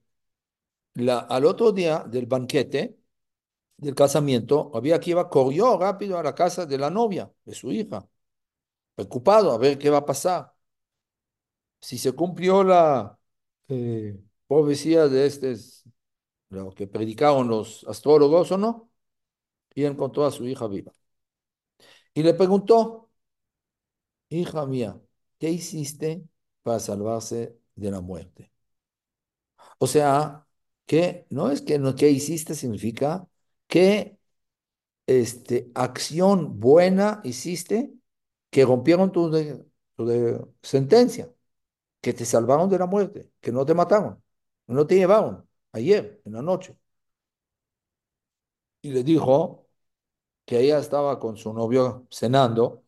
[0.95, 2.99] la, al otro día del banquete,
[3.79, 7.73] del casamiento, había que iba, corrió rápido a la casa de la novia, de su
[7.73, 8.09] hija,
[8.97, 10.55] preocupado a ver qué va a pasar.
[11.81, 13.19] Si se cumplió la
[13.69, 15.55] eh, profecía de este,
[16.51, 18.91] lo que predicaron los astrólogos o no,
[19.75, 20.93] y encontró a su hija viva.
[22.15, 23.11] Y le preguntó,
[24.29, 25.01] hija mía,
[25.39, 26.25] ¿qué hiciste
[26.63, 28.53] para salvarse de la muerte?
[29.79, 30.47] O sea,
[30.87, 33.29] que no es que no que hiciste significa
[33.67, 34.19] que
[35.07, 37.95] este, acción buena hiciste
[38.51, 39.65] que rompieron tu, de-
[39.97, 41.33] tu de- sentencia,
[42.01, 44.23] que te salvaron de la muerte, que no te mataron,
[44.69, 46.77] no te llevaron ayer en la noche.
[48.83, 49.67] Y le dijo
[50.47, 52.85] que ella estaba con su novio cenando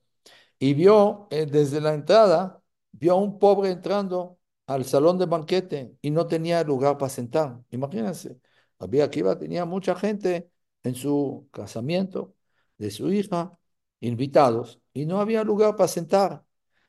[0.59, 4.36] y vio eh, desde la entrada, vio a un pobre entrando
[4.67, 7.61] al salón de banquete y no tenía lugar para sentar.
[7.71, 8.41] Imagínense,
[8.79, 10.51] había aquí tenía mucha gente
[10.83, 12.35] en su casamiento
[12.79, 13.59] de su hija,
[14.01, 16.45] invitados, y no había lugar para sentar.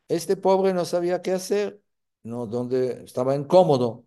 [0.08, 1.82] Este pobre no sabía qué hacer,
[2.24, 4.06] no, donde estaba incómodo.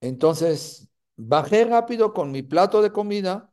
[0.00, 3.52] Entonces bajé rápido con mi plato de comida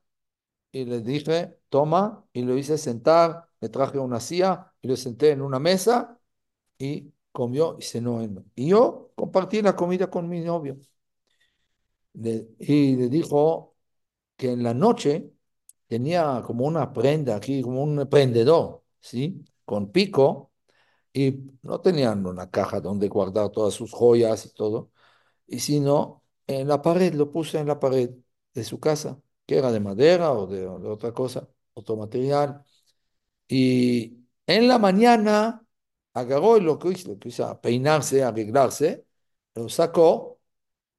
[0.71, 5.32] y le dije, toma, y lo hice sentar, le traje una silla y lo senté
[5.32, 6.19] en una mesa
[6.80, 8.43] y comió y cenó él.
[8.56, 10.78] Y yo compartí la comida con mi novio.
[12.60, 13.76] Y le dijo
[14.38, 15.32] que en la noche
[15.88, 19.45] tenía como una prenda aquí, como un prendedor, ¿sí?
[19.65, 20.52] Con pico,
[21.13, 24.91] y no tenían una caja donde guardar todas sus joyas y todo,
[25.48, 28.12] y sino en la pared, lo puse en la pared
[28.54, 32.63] de su casa, que era de madera o de, de otra cosa, otro material.
[33.48, 35.64] Y en la mañana
[36.15, 39.06] agarró y lo que hizo, lo que hizo, peinarse, arreglarse,
[39.56, 40.39] lo sacó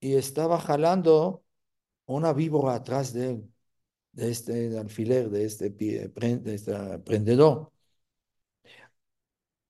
[0.00, 1.44] y estaba jalando
[2.06, 3.54] una víbora atrás de él,
[4.12, 7.72] de este alfiler, de este, de este prendedor.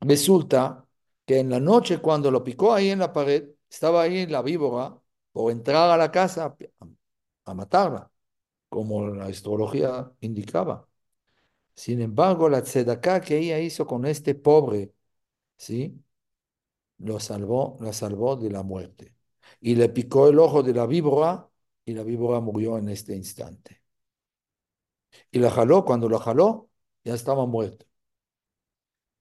[0.01, 0.87] Resulta
[1.25, 4.99] que en la noche cuando lo picó ahí en la pared, estaba ahí la víbora
[5.33, 6.87] por entrar a la casa a,
[7.51, 8.11] a matarla,
[8.69, 10.89] como la astrología indicaba.
[11.75, 14.93] Sin embargo, la tzedaká que ella hizo con este pobre,
[15.57, 16.03] ¿sí?
[16.99, 19.15] Lo salvó, la salvó de la muerte.
[19.61, 21.49] Y le picó el ojo de la víbora
[21.85, 23.83] y la víbora murió en este instante.
[25.31, 26.69] Y la jaló, cuando la jaló,
[27.05, 27.87] ya estaba muerta.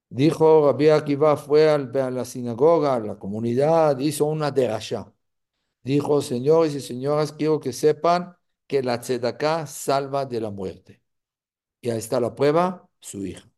[0.10, 5.12] Dijo Rabbi Akiva, fue a la sinagoga, a la comunidad, hizo una derashá.
[5.84, 8.36] Dijo, señores y señoras, quiero que sepan
[8.68, 11.04] que la tzedaká salva de la muerte.
[11.82, 13.50] Y ahí está la prueba, su hija.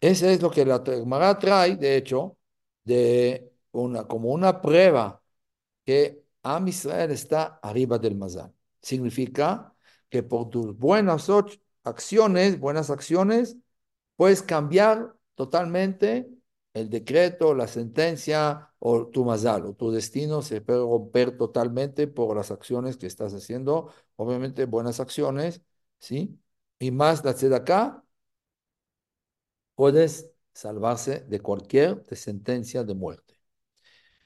[0.00, 2.38] Ese es lo que la Gemara trae, de hecho,
[2.84, 5.22] de una, como una prueba
[5.84, 8.52] que Am Israel está arriba del Mazal.
[8.82, 9.74] Significa
[10.08, 11.28] que por tus buenas
[11.84, 13.56] acciones, buenas acciones,
[14.16, 16.28] puedes cambiar totalmente
[16.74, 22.36] el decreto, la sentencia o tu Mazal, o tu destino se puede romper totalmente por
[22.36, 23.90] las acciones que estás haciendo.
[24.16, 25.62] Obviamente, buenas acciones,
[25.98, 26.38] ¿sí?
[26.78, 28.04] Y más la tzedakah,
[29.76, 33.34] puedes salvarse de cualquier sentencia de muerte.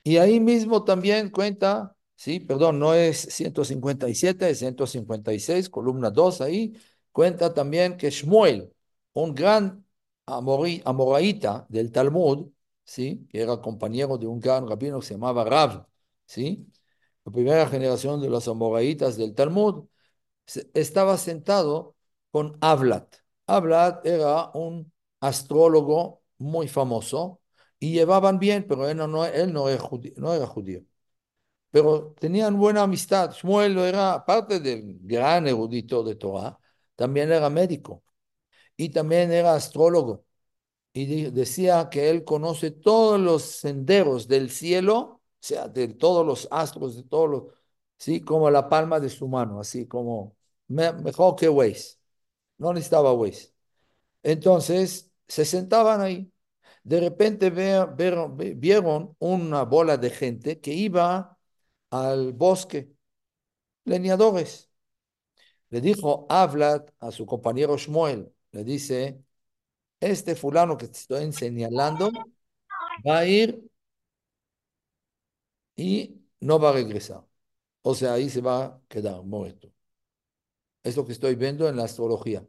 [0.03, 6.73] Y ahí mismo también cuenta, sí, perdón, no es 157, es 156, columna 2 ahí,
[7.13, 8.73] cuenta también que Shmuel,
[9.13, 9.85] un gran
[10.27, 12.49] amori- amoraíta del Talmud,
[12.85, 15.87] sí, que era compañero de un gran rabino que se llamaba Rav,
[16.27, 16.67] sí,
[17.25, 19.85] la primera generación de los amoraítas del Talmud,
[20.75, 21.97] estaba sentado
[22.31, 23.17] con Avlat.
[23.47, 27.41] Avlat era un astrólogo muy famoso
[27.79, 30.83] y llevaban bien, pero él no, él no era judío.
[31.71, 33.33] Pero tenían buena amistad.
[33.33, 36.59] Shmuel era, aparte del gran erudito de Torah,
[36.97, 38.03] también era médico
[38.77, 40.25] y también era astrólogo.
[40.93, 46.49] Y decía que él conoce todos los senderos del cielo, o sea, de todos los
[46.51, 47.45] astros, de todos los,
[47.99, 50.37] sí, como la palma de su mano, así como
[50.69, 51.99] me- mejor que Waze.
[52.59, 53.53] No necesitaba Waze.
[54.23, 56.33] Entonces se sentaban ahí.
[56.85, 57.87] De repente ve-
[58.37, 61.39] ve- vieron una bola de gente que iba
[61.91, 62.93] al bosque,
[63.85, 64.71] leñadores.
[65.71, 69.23] Le dijo Habla a su compañero Shmuel, le dice,
[70.01, 72.11] este fulano que te estoy señalando
[73.07, 73.63] va a ir
[75.77, 77.25] y no va a regresar.
[77.83, 79.73] O sea, ahí se va a quedar muerto.
[80.83, 82.47] Es lo que estoy viendo en la astrología.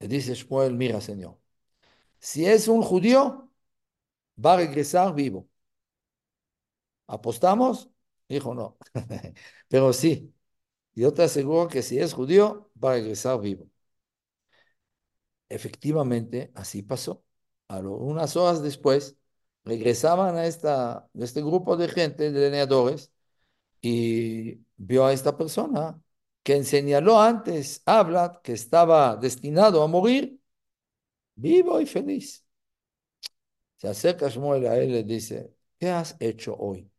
[0.00, 1.38] Le dice Shmuel, mira, señor,
[2.20, 3.50] si es un judío,
[4.44, 5.48] va a regresar vivo.
[7.06, 7.90] ¿Apostamos?
[8.28, 8.76] Dijo, no.
[9.68, 10.34] Pero sí,
[10.94, 13.68] yo te aseguro que si es judío, va a regresar vivo.
[15.48, 17.24] Efectivamente, así pasó.
[17.68, 19.16] A lo- unas horas después,
[19.64, 23.12] regresaban a esta, este grupo de gente, de leñadores,
[23.82, 26.00] y vio a esta persona
[26.46, 30.40] que señaló antes, habla, que estaba destinado a morir,
[31.36, 32.44] vivo y feliz.
[33.76, 36.90] Se acerca Shmuel a él y le dice, ¿qué has hecho hoy?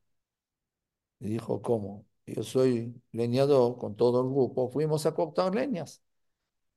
[1.20, 2.06] Dijo, ¿cómo?
[2.26, 6.04] Yo soy leñador con todo el grupo, fuimos a cortar leñas.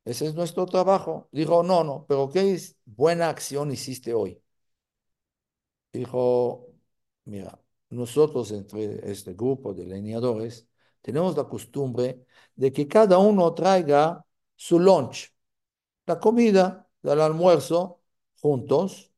[0.04, 1.28] Ese es nuestro trabajo.
[1.32, 4.42] Dijo, no, no, pero ¿qué buena acción hiciste hoy?
[5.92, 6.68] Dijo,
[7.24, 7.60] mira,
[7.90, 10.68] nosotros entre este grupo de leñadores
[11.02, 12.26] tenemos la costumbre
[12.60, 15.32] de que cada uno traiga su lunch,
[16.06, 18.02] la comida del almuerzo
[18.42, 19.10] juntos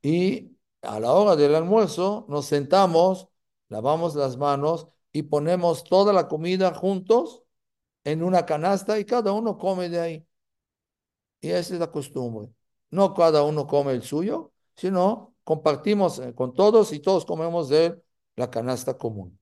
[0.00, 3.28] y a la hora del almuerzo nos sentamos,
[3.68, 7.42] lavamos las manos y ponemos toda la comida juntos
[8.04, 10.26] en una canasta y cada uno come de ahí.
[11.40, 12.48] Y esa es la costumbre.
[12.90, 18.00] No cada uno come el suyo, sino compartimos eh, con todos y todos comemos de
[18.36, 19.36] la canasta común.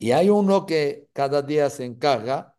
[0.00, 2.56] Y hay uno que cada día se encarga,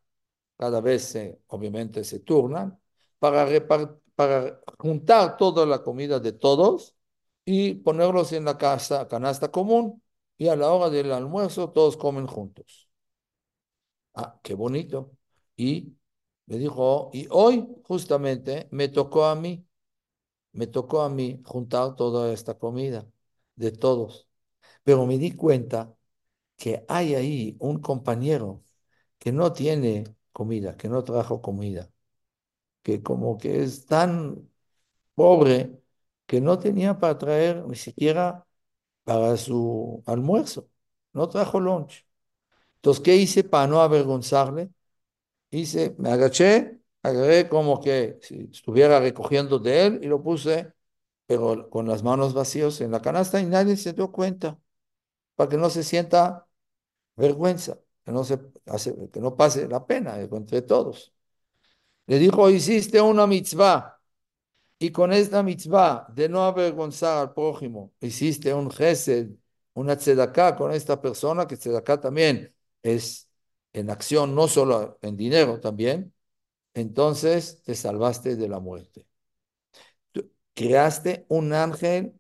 [0.58, 1.18] cada vez
[1.48, 2.80] obviamente se turnan,
[3.20, 3.48] para,
[4.16, 6.96] para juntar toda la comida de todos
[7.46, 10.04] y ponerlos en la casa, canasta común
[10.38, 12.90] y a la hora del almuerzo todos comen juntos.
[14.14, 15.12] Ah, qué bonito.
[15.56, 15.96] Y
[16.48, 19.66] me dijo, y hoy justamente me tocó a mí,
[20.54, 23.08] me tocó a mí juntar toda esta comida
[23.56, 24.30] de todos.
[24.84, 25.96] Pero me di cuenta
[26.62, 28.64] que hay ahí un compañero
[29.20, 31.92] que no tiene comida, que no trajo comida,
[32.84, 34.50] que como que es tan
[35.16, 35.82] pobre
[36.28, 38.48] que no tenía para traer ni siquiera
[39.06, 40.70] para su almuerzo,
[41.14, 42.06] no trajo lunch.
[42.78, 44.72] Entonces, ¿qué hice para no avergonzarle?
[45.52, 50.74] Hice, me agaché, agarré como que si estuviera recogiendo de él y lo puse,
[51.28, 54.60] pero con las manos vacías en la canasta y nadie se dio cuenta,
[55.36, 56.48] para que no se sienta
[57.22, 58.40] vergüenza, que no, se,
[59.12, 61.14] que no pase la pena entre todos.
[62.08, 64.00] Le dijo, hiciste una mitzvah
[64.80, 69.30] y con esta mitzvah de no avergonzar al prójimo, hiciste un gesed,
[69.74, 72.54] una tzedaká con esta persona, que tzedaká también
[72.84, 73.30] es
[73.74, 76.14] en acción, no solo en dinero también,
[76.74, 79.06] entonces te salvaste de la muerte.
[80.54, 82.14] creaste un ángel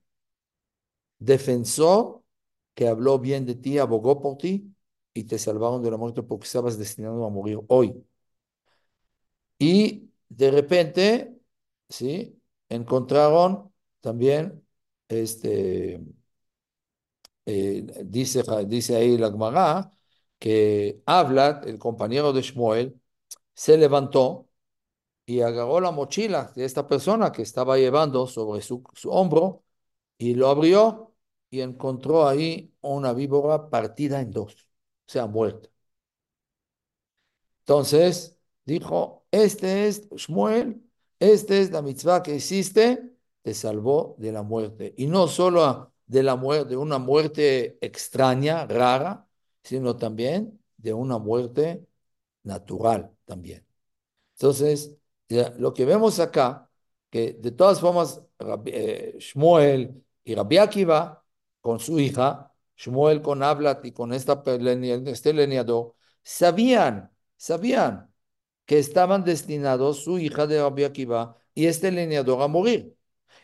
[1.19, 2.23] defensor
[2.73, 4.70] que habló bien de ti, abogó por ti
[5.13, 8.03] y te salvaron de la muerte porque estabas destinado a morir hoy.
[9.59, 11.37] Y de repente,
[11.89, 12.41] ¿sí?
[12.69, 14.65] Encontraron también,
[15.07, 16.01] este,
[17.45, 19.91] eh, dice, dice ahí la Gemara,
[20.39, 22.99] que habla, el compañero de Shmuel,
[23.53, 24.49] se levantó
[25.25, 29.63] y agarró la mochila de esta persona que estaba llevando sobre su, su hombro
[30.17, 31.15] y lo abrió
[31.49, 34.69] y encontró ahí una víbora partida en dos,
[35.11, 35.67] o sea, muerta.
[37.59, 40.81] Entonces dijo, este es Shmuel,
[41.19, 44.93] esta es la mitzvah que hiciste, te salvó de la muerte.
[44.97, 49.27] Y no solo de la muerte, una muerte extraña, rara,
[49.63, 51.85] sino también de una muerte
[52.43, 53.65] natural también.
[54.35, 54.95] Entonces,
[55.57, 56.69] lo que vemos acá,
[57.09, 58.21] que de todas formas,
[58.65, 61.25] eh, Shmuel y Rabbi Akiva,
[61.59, 62.50] con su hija,
[62.81, 64.43] Shmuel con Ablat y con esta,
[65.05, 68.11] este leñador, sabían, sabían
[68.65, 70.87] que estaban destinados su hija de Rabbi
[71.53, 72.97] y este leñador a morir.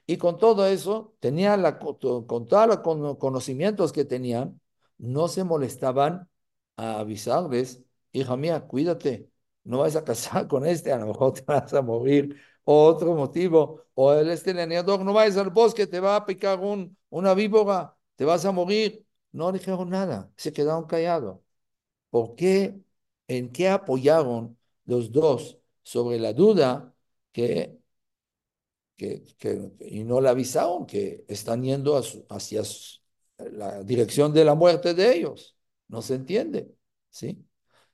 [0.08, 2.00] Y con todo eso, tenía la, con
[2.48, 4.62] todos los conocimientos que tenían,
[4.98, 6.30] no se molestaban
[6.78, 7.84] a avisarles,
[8.14, 9.30] hija mía, cuídate,
[9.64, 13.14] no vas a casar con este, a lo mejor te vas a morir, o otro
[13.16, 17.34] motivo, o el este leñador, no vayas al bosque, te va a picar un, una
[17.34, 19.07] víbora, te vas a morir.
[19.38, 21.40] No dijeron nada, se quedaron callados.
[22.12, 22.80] ¿Por qué?
[23.28, 26.96] ¿En qué apoyaron los dos sobre la duda
[27.34, 27.80] que
[28.98, 29.24] que,
[29.82, 32.64] y no le avisaron que están yendo hacia
[33.38, 35.56] la dirección de la muerte de ellos.
[35.88, 36.74] No se entiende,
[37.10, 37.46] ¿sí?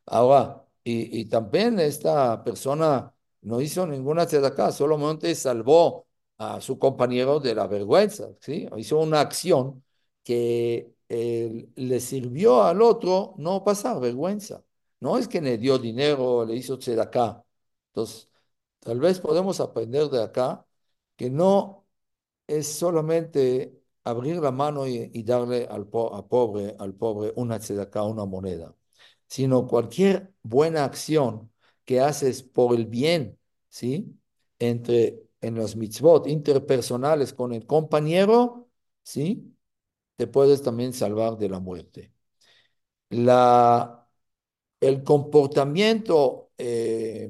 [0.05, 7.39] Ahora, y, y también esta persona no hizo ninguna acá, solamente salvó a su compañero
[7.39, 8.67] de la vergüenza, ¿sí?
[8.77, 9.83] Hizo una acción
[10.23, 14.63] que eh, le sirvió al otro no pasar vergüenza.
[14.99, 17.43] No es que le dio dinero, le hizo acá.
[17.89, 18.29] Entonces,
[18.79, 20.65] tal vez podemos aprender de acá
[21.15, 21.85] que no
[22.47, 28.75] es solamente abrir la mano y, darle al pobre, al pobre una tzedakah, una moneda,
[29.27, 31.51] sino cualquier buena acción
[31.85, 33.39] que haces por el bien,
[33.69, 34.17] ¿sí?
[34.59, 38.69] Entre, en los mitzvot interpersonales con el compañero,
[39.03, 39.53] ¿sí?
[40.15, 42.13] Te puedes también salvar de la muerte.
[43.09, 44.07] La,
[44.81, 47.29] el comportamiento eh,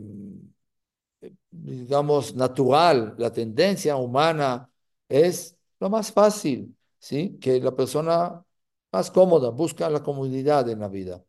[1.52, 4.70] digamos, natural, la tendencia humana
[5.08, 7.38] es lo más fácil, ¿sí?
[7.40, 8.44] Que la persona
[8.92, 11.24] más cómoda, busca la comodidad en la vida.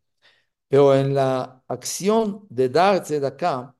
[0.68, 3.76] Pero en la acción de darse de acá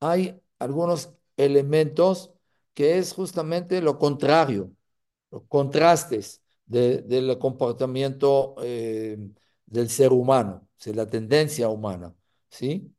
[0.00, 2.32] hay algunos elementos
[2.74, 4.72] que es justamente lo contrario,
[5.30, 9.18] los contrastes de, del comportamiento eh,
[9.66, 12.14] del ser humano, de la tendencia humana,
[12.48, 12.94] ¿sí?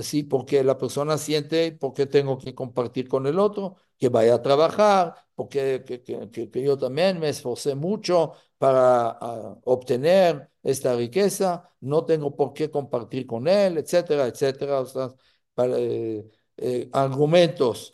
[0.00, 4.42] Sí, porque la persona siente, porque tengo que compartir con el otro, que vaya a
[4.42, 12.04] trabajar, porque que, que, yo también me esforcé mucho para uh, obtener esta riqueza, no
[12.04, 14.80] tengo por qué compartir con él, etcétera, etcétera.
[14.80, 15.08] O sea,
[15.54, 16.24] para, eh,
[16.56, 17.92] eh, argumentos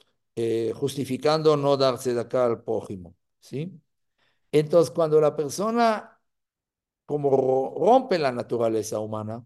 [0.74, 3.78] justificando no darse de acá al prójimo, ¿sí?
[4.53, 6.20] Entonces, cuando la persona
[7.07, 7.30] como
[7.76, 9.44] rompe la naturaleza humana,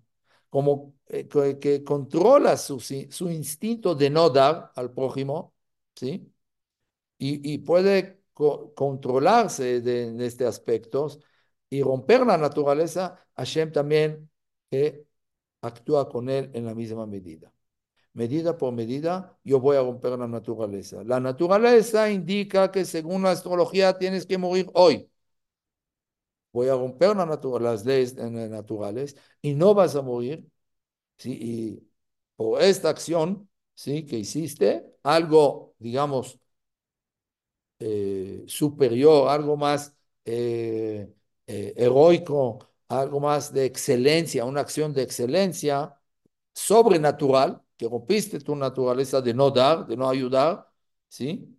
[0.51, 5.55] como eh, que, controla su, su, instinto de no dar al prójimo,
[5.95, 6.33] ¿sí?
[7.19, 11.09] Y, y puede co controlarse de, de este aspecto
[11.71, 14.31] y romper la naturaleza, Hashem también
[14.71, 15.07] eh,
[15.63, 17.54] actúa con él en la misma medida
[18.15, 21.05] medida por medida, yo voy a romper la naturaleza.
[21.05, 25.09] La naturaleza indica que según la astrología tienes que morir hoy.
[26.53, 27.27] Voy a romper la
[27.61, 30.47] las leyes naturales y no vas a morir.
[31.19, 31.89] ¿sí?
[32.37, 34.07] Por esta acción ¿sí?
[34.07, 36.41] que hiciste, algo, digamos,
[37.79, 39.95] eh, superior, algo más
[40.25, 41.13] eh,
[41.47, 46.01] eh, heroico, algo más de excelencia, una acción de excelencia
[46.55, 50.69] sobrenatural, que rompiste tu naturaleza de no dar, de no ayudar,
[51.09, 51.59] ¿sí?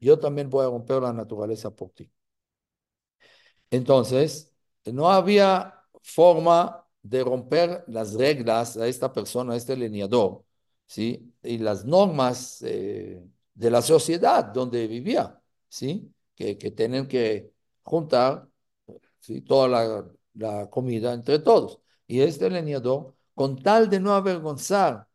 [0.00, 2.10] Yo también voy a romper la naturaleza por ti.
[3.70, 10.44] Entonces, no había forma de romper las reglas a esta persona, a este leñador,
[10.86, 11.34] ¿sí?
[11.42, 13.22] Y las normas eh,
[13.54, 16.12] de la sociedad donde vivía, ¿sí?
[16.34, 18.48] Que, que tienen que juntar
[19.20, 19.42] ¿sí?
[19.42, 21.80] toda la, la comida entre todos.
[22.06, 25.07] Y este leñador, con tal de no avergonzar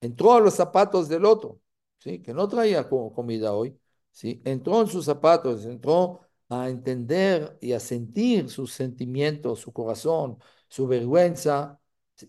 [0.00, 1.60] entró a los zapatos del otro,
[1.98, 2.20] ¿sí?
[2.22, 3.78] que no traía comida hoy,
[4.10, 4.40] ¿sí?
[4.44, 10.38] entró en sus zapatos, entró a entender y a sentir sus sentimientos, su corazón,
[10.68, 11.80] su vergüenza,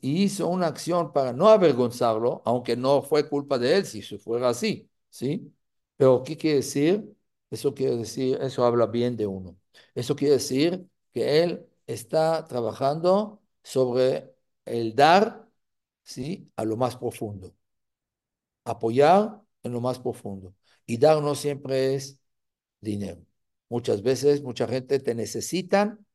[0.01, 4.49] y hizo una acción para no avergonzarlo, aunque no fue culpa de él si fuera
[4.49, 5.53] así, ¿sí?
[5.95, 7.15] Pero ¿qué quiere decir?
[7.49, 9.57] Eso quiere decir, eso habla bien de uno.
[9.95, 14.33] Eso quiere decir que él está trabajando sobre
[14.65, 15.47] el dar,
[16.03, 16.51] ¿sí?
[16.55, 17.53] A lo más profundo
[18.69, 20.55] apoyar en lo más profundo.
[20.85, 22.19] Y dar no siempre es
[22.81, 23.21] dinero.
[23.69, 26.05] Muchas veces, mucha gente te necesitan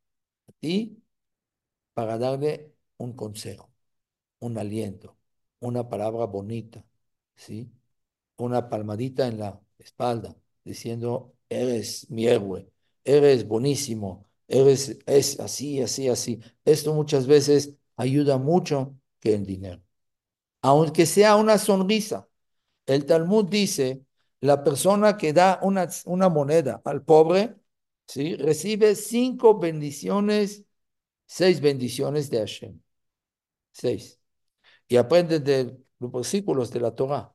[0.49, 1.03] a ti
[1.95, 3.71] para darle un consejo,
[4.41, 5.17] un aliento,
[5.61, 6.85] una palabra bonita,
[7.37, 7.71] ¿sí?
[8.37, 12.69] Una palmadita en la espalda, diciendo, eres mi héroe,
[13.05, 16.41] eres buenísimo, eres es así, así, así.
[16.65, 19.83] Esto muchas veces ayuda mucho que el dinero.
[20.63, 22.29] Aunque sea una sonrisa,
[22.87, 24.05] el Talmud dice,
[24.41, 25.89] la persona que da una,
[26.28, 27.57] moneda al pobre,
[28.07, 28.37] ¿sí?
[28.37, 30.64] recibe cinco bendiciones,
[31.26, 32.80] seis bendiciones de Hashem.
[33.72, 34.20] Seis.
[34.89, 37.35] Y aprende de los versículos de la Torah.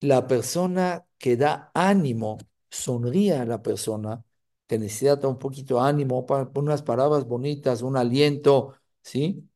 [0.00, 2.38] La persona que da ánimo,
[2.70, 4.24] sonríe a la persona
[4.66, 9.48] que necesita un poquito de ánimo, unas palabras bonitas, un aliento, ¿sí?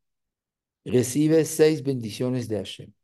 [0.85, 2.96] Recibe seis bendiciones de Hashem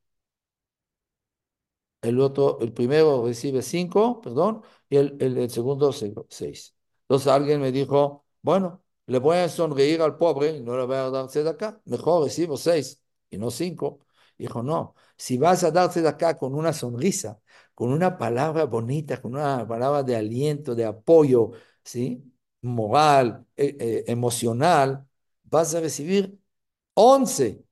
[2.03, 6.75] el otro, el primero recibe cinco, perdón, y el, el, segundo seis.
[7.03, 10.97] Entonces alguien me dijo, bueno, le voy a sonreír al pobre y no le voy
[10.97, 14.01] a dar acá, mejor recibo seis y no cinco.
[14.39, 17.41] Dijo, no, si vas a darse de acá con una sonrisa,
[17.75, 21.53] con una palabra bonita, con una palabra de aliento, de apoyo,
[21.85, 22.25] ¿sí?
[22.63, 25.07] moral, eh, eh, emocional,
[25.45, 26.39] vas a recibir
[26.95, 27.65] once,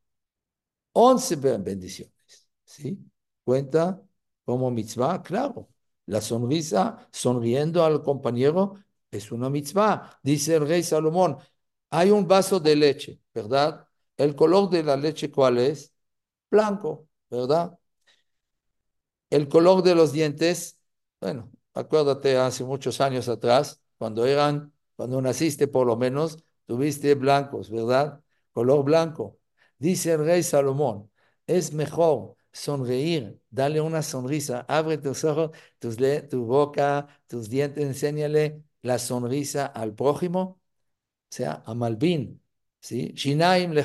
[0.92, 2.48] once bendiciones.
[2.64, 2.98] ¿sí?
[3.44, 4.02] Cuenta
[4.50, 5.68] como mitzvah, claro.
[6.06, 8.74] La sonrisa, sonriendo al compañero,
[9.10, 10.18] es una mitzvah.
[10.24, 11.36] Dice el rey Salomón,
[11.90, 13.86] hay un vaso de leche, ¿verdad?
[14.16, 15.92] El color de la leche, ¿cuál es?
[16.50, 17.78] Blanco, ¿verdad?
[19.30, 20.78] El color de los dientes,
[21.20, 27.70] bueno, acuérdate hace muchos años atrás, cuando eran, cuando naciste por lo menos, tuviste blancos,
[27.70, 28.20] ¿verdad?
[28.52, 29.38] Color blanco.
[29.78, 31.10] Dice el rey Salomón,
[31.46, 35.96] es mejor sonreír, dale una sonrisa, abre tus ojos, tus,
[36.28, 40.40] tu boca, tus dientes, enséñale la sonrisa al prójimo,
[41.30, 42.42] o sea, a Malvin,
[42.80, 43.12] ¿sí?
[43.14, 43.84] Shinaim le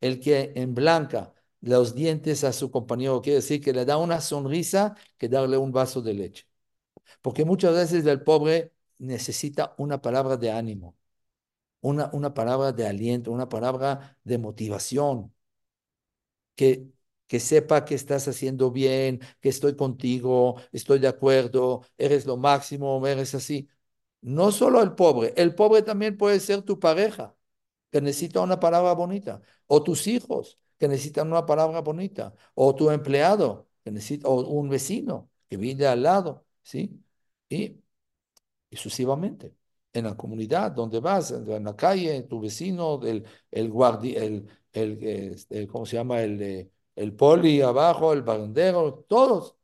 [0.00, 4.20] el que en blanca los dientes a su compañero, quiere decir que le da una
[4.20, 6.46] sonrisa que darle un vaso de leche.
[7.22, 10.96] Porque muchas veces el pobre necesita una palabra de ánimo,
[11.80, 15.34] una, una palabra de aliento, una palabra de motivación,
[16.54, 16.90] que,
[17.30, 23.06] que sepa que estás haciendo bien, que estoy contigo, estoy de acuerdo, eres lo máximo,
[23.06, 23.68] eres así.
[24.22, 27.36] No solo el pobre, el pobre también puede ser tu pareja,
[27.92, 32.90] que necesita una palabra bonita, o tus hijos, que necesitan una palabra bonita, o tu
[32.90, 37.02] empleado, que necesita, o un vecino que vive al lado, ¿sí?
[37.48, 37.82] Y,
[38.70, 39.54] y sucesivamente
[39.92, 45.02] en la comunidad donde vas, en la calle, tu vecino, el, el guardia, el, el,
[45.04, 46.22] este, ¿cómo se llama?
[46.22, 49.56] El, el poli abajo, el barrendero, todos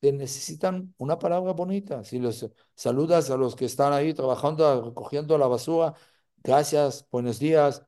[0.00, 2.04] que necesitan una palabra bonita.
[2.04, 5.94] Si los saludas a los que están ahí trabajando, recogiendo la basura,
[6.42, 7.86] gracias, buenos días,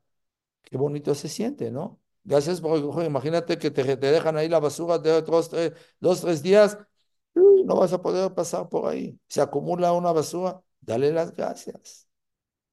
[0.62, 2.00] qué bonito se siente, ¿no?
[2.24, 2.78] Gracias por.
[3.04, 5.50] Imagínate que te, te dejan ahí la basura de otros
[6.00, 6.78] dos, tres días,
[7.34, 9.18] no vas a poder pasar por ahí.
[9.28, 12.08] Se acumula una basura, dale las gracias.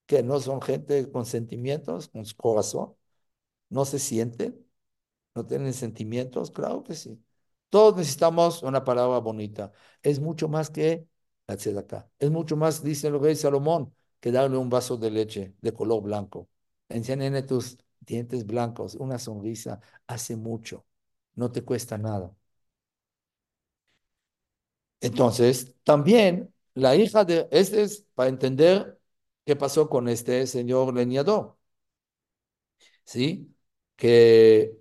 [0.05, 2.95] Que no son gente con sentimientos, con corazón.
[3.69, 4.65] No se sienten,
[5.35, 7.23] no tienen sentimientos, claro que sí.
[7.69, 9.71] Todos necesitamos una palabra bonita.
[10.03, 11.07] Es mucho más que
[11.47, 12.09] la tzedakah.
[12.19, 16.01] Es mucho más, dice el rey Salomón, que darle un vaso de leche de color
[16.03, 16.49] blanco.
[16.89, 20.85] Enséñale tus dientes blancos, una sonrisa, hace mucho.
[21.35, 22.35] No te cuesta nada.
[24.99, 28.99] Entonces, también la hija de, este es para entender
[29.45, 31.57] qué pasó con este señor leñador.
[33.03, 33.53] ¿Sí?
[33.95, 34.80] Que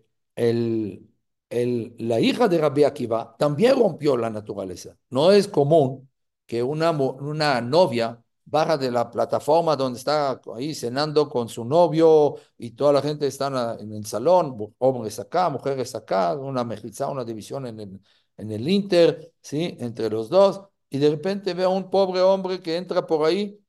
[1.99, 4.97] la hija de Rabbi Akiva también rompió la naturaleza.
[5.11, 6.09] No es común
[6.47, 12.73] que una, novia baja de la plataforma donde está ahí cenando con su novio y
[12.73, 17.67] toda la gente está en el salón, hombres acá, mujeres acá, una mejizá, una división
[17.67, 18.01] en el,
[18.37, 19.77] en el Inter, ¿sí?
[19.79, 23.61] Entre los dos, y de repente ve a un pobre hombre que entra por ahí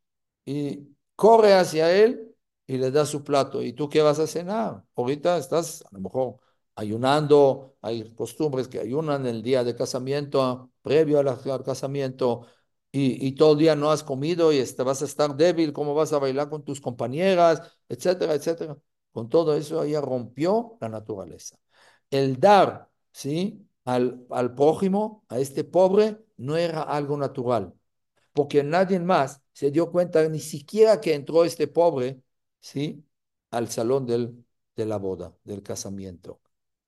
[0.45, 3.61] y corre hacia él y le da su plato.
[3.61, 4.83] ¿Y tú qué vas a cenar?
[4.95, 6.39] Ahorita estás a lo mejor
[6.75, 12.47] ayunando, hay costumbres que ayunan el día de casamiento, previo al casamiento,
[12.91, 15.93] y, y, todo el día no has comido y este, vas a estar débil, cómo
[15.93, 18.77] vas a bailar con tus compañeras, etcétera, etcétera.
[19.13, 21.57] Con todo eso ella rompió la naturaleza.
[22.09, 23.67] El dar, ¿sí?
[23.85, 27.73] Al, al prójimo, a este pobre, no era algo natural,
[28.33, 32.21] porque nadie más se dio cuenta ni siquiera que entró este pobre,
[32.59, 33.05] ¿sí?
[33.51, 34.45] Al salón del,
[34.75, 36.41] de la boda, del casamiento.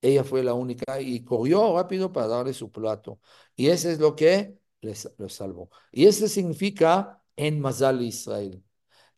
[0.04, 3.20] Ella fue la única y corrió rápido para darle su plato.
[3.56, 5.70] Y eso es lo que los salvó.
[5.91, 8.62] Y eso significa en Mazal Israel.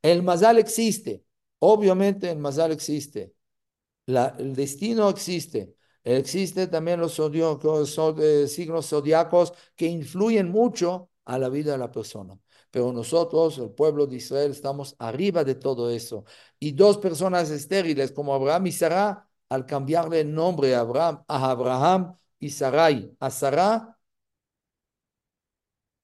[0.02, 1.26] El Mazal existe.
[1.60, 3.34] Obviamente el Mazal existe.
[4.06, 5.76] El destino existe.
[6.04, 12.40] Existe también los, eh, signos zodiacos que influyen mucho a la vida de la persona.
[12.70, 16.26] Pero nosotros, el pueblo de Israel, estamos arriba de todo eso.
[16.60, 21.52] Y dos personas estériles como Abraham y Sarah, al cambiarle el nombre a Abraham, a
[21.52, 23.98] Abraham y Sarai, a Sarah,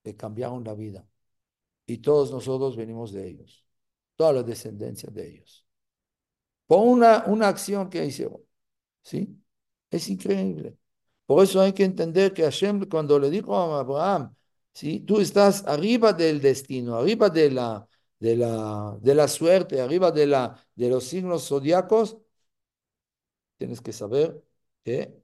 [0.04, 1.08] le cambiaron la vida.
[1.86, 3.66] Y todos nosotros venimos de ellos,
[4.16, 5.66] toda la descendencia de ellos.
[6.68, 8.42] Por una, una acción que hicieron.
[9.04, 9.38] ¿Sí?
[9.90, 10.78] Es increíble.
[11.26, 14.36] Por eso hay que entender que Hashem, cuando le dijo a Abraham,
[14.74, 15.02] ¿sí?
[15.02, 17.88] tú estás arriba del destino, arriba de la,
[18.20, 22.18] de la, de la suerte, arriba de, la, de los signos zodiacos,
[23.62, 24.44] tienes que saber
[24.84, 25.22] que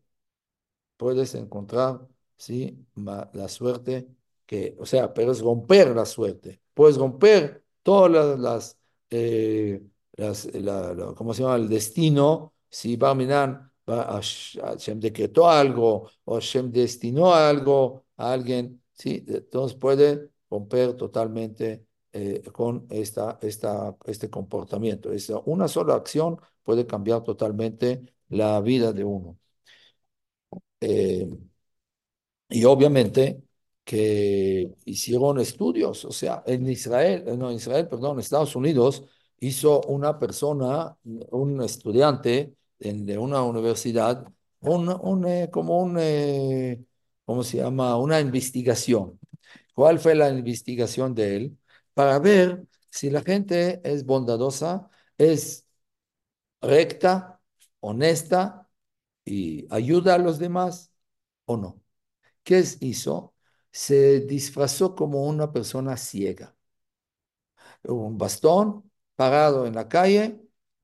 [0.95, 2.07] puedes encontrar
[2.37, 2.85] ¿sí?
[2.95, 4.07] la suerte
[4.45, 6.61] que, o sea, pero es romper la suerte.
[6.75, 8.77] Puedes romper todas las,
[9.09, 9.81] eh,
[10.13, 11.55] las la, la, ¿cómo se llama?
[11.55, 19.25] El destino, si Barminan Hashem decretó algo o Hashem destinó algo a alguien, ¿sí?
[19.27, 25.11] entonces puede romper totalmente eh, con esta, esta, este comportamiento.
[25.11, 29.37] Esa, una sola acción puede cambiar totalmente la vida de uno.
[30.81, 31.27] Eh,
[32.49, 33.41] y obviamente
[33.83, 39.03] que hicieron estudios, o sea, en Israel, eh, no, en Israel, perdón, Estados Unidos,
[39.39, 44.25] hizo una persona, un estudiante de una universidad,
[44.59, 45.97] un, un eh, como un,
[47.25, 47.97] ¿cómo se llama?
[47.97, 49.19] Una investigación.
[49.73, 51.57] ¿Cuál fue la investigación de él?
[51.93, 55.65] Para ver si la gente es bondadosa, es
[56.61, 57.36] recta,
[57.89, 58.69] honesta
[59.25, 60.93] y ayuda a los demás
[61.45, 61.81] o no.
[62.43, 63.35] ¿Qué hizo?
[63.71, 66.55] Se disfrazó como una persona ciega.
[67.83, 70.39] Un bastón parado en la calle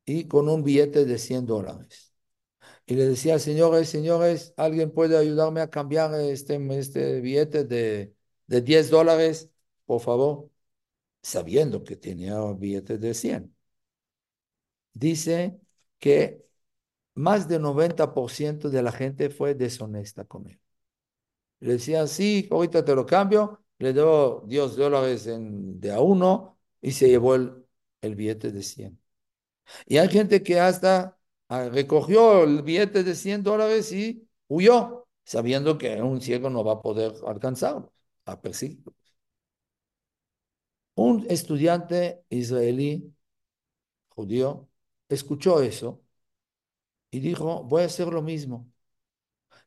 [0.05, 2.13] y con un billete de 100 dólares.
[2.87, 8.15] Y le decía, señores, señores, ¿alguien puede ayudarme a cambiar este, este billete de,
[8.47, 9.51] de 10 dólares,
[9.85, 10.49] por favor?
[11.23, 13.55] Sabiendo que tenía billetes de 100.
[14.93, 15.59] dice
[15.99, 16.43] que
[17.15, 20.59] más del 90% de la gente fue deshonesta con él.
[21.59, 26.91] Le decían, sí, ahorita te lo cambio, le dio 10 dólares de a uno y
[26.91, 27.65] se llevó el,
[28.01, 28.99] el billete de 100.
[29.87, 31.17] Y hay gente que hasta
[31.49, 36.73] ah, recogió el billete de 100 dólares y huyó, sabiendo que un ciego no va
[36.73, 37.93] a poder alcanzarlo,
[38.25, 38.95] a perseguirlo.
[40.95, 43.13] Un estudiante israelí,
[44.09, 44.69] judío,
[45.09, 46.02] escuchó eso
[47.13, 48.67] y dijo, voy a hacer lo mismo.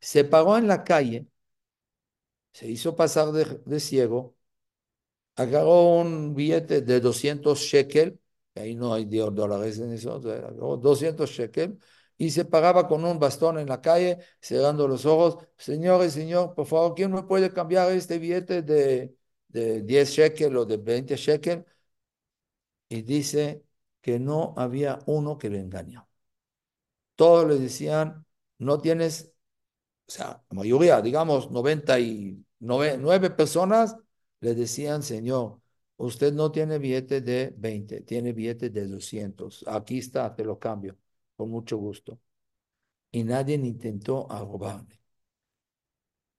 [0.01, 1.28] Se paró en la calle,
[2.53, 4.36] se hizo pasar de, ciego,
[5.36, 8.20] agarró un billete de 200 shekel,
[8.55, 11.78] ahí no hay dólares en eso, agarró 200 shekel,
[12.18, 16.66] y se paraba con un bastón en la calle, cerrando los ojos, señores, señor, por
[16.66, 19.16] favor, ¿quién me puede cambiar este billete de,
[19.49, 21.64] de 10 shekel o de 20 shekel?
[22.88, 23.64] Y dice
[24.01, 26.06] que no había uno que le engañó.
[27.17, 28.27] Todos le decían,
[28.59, 29.33] no tienes,
[30.09, 33.97] o sea, la mayoría, digamos, 99 personas
[34.41, 35.61] le decían, señor,
[35.97, 39.64] usted no tiene billete de 20, tiene billete de 200.
[39.69, 40.97] Aquí está, te lo cambio,
[41.37, 42.21] con mucho gusto.
[43.12, 45.01] Y nadie intentó robarle.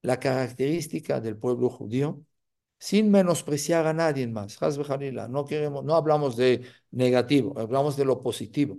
[0.01, 2.23] La característica del pueblo judío
[2.79, 4.59] sin menospreciar a nadie más.
[5.29, 8.77] No queremos, no hablamos de negativo, hablamos de lo positivo.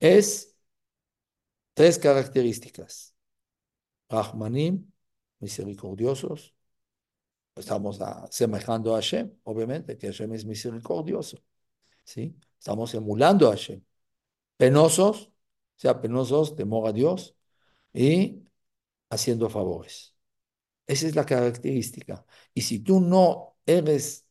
[0.00, 0.57] Es
[1.78, 3.14] tres características.
[4.08, 4.90] Rahmanim,
[5.38, 6.52] misericordiosos.
[7.54, 11.38] Estamos asemejando a Hashem, obviamente, que Hashem es misericordioso.
[12.02, 12.34] ¿sí?
[12.58, 13.80] Estamos emulando a Hashem.
[14.56, 15.30] Penosos, o
[15.76, 17.36] sea, penosos, temor a Dios
[17.92, 18.42] y
[19.10, 20.16] haciendo favores.
[20.88, 22.26] Esa es la característica.
[22.54, 24.26] Y si tú no eres,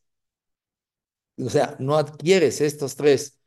[1.37, 3.39] o sea, no adquieres estas tres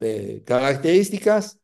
[0.00, 1.58] eh, características,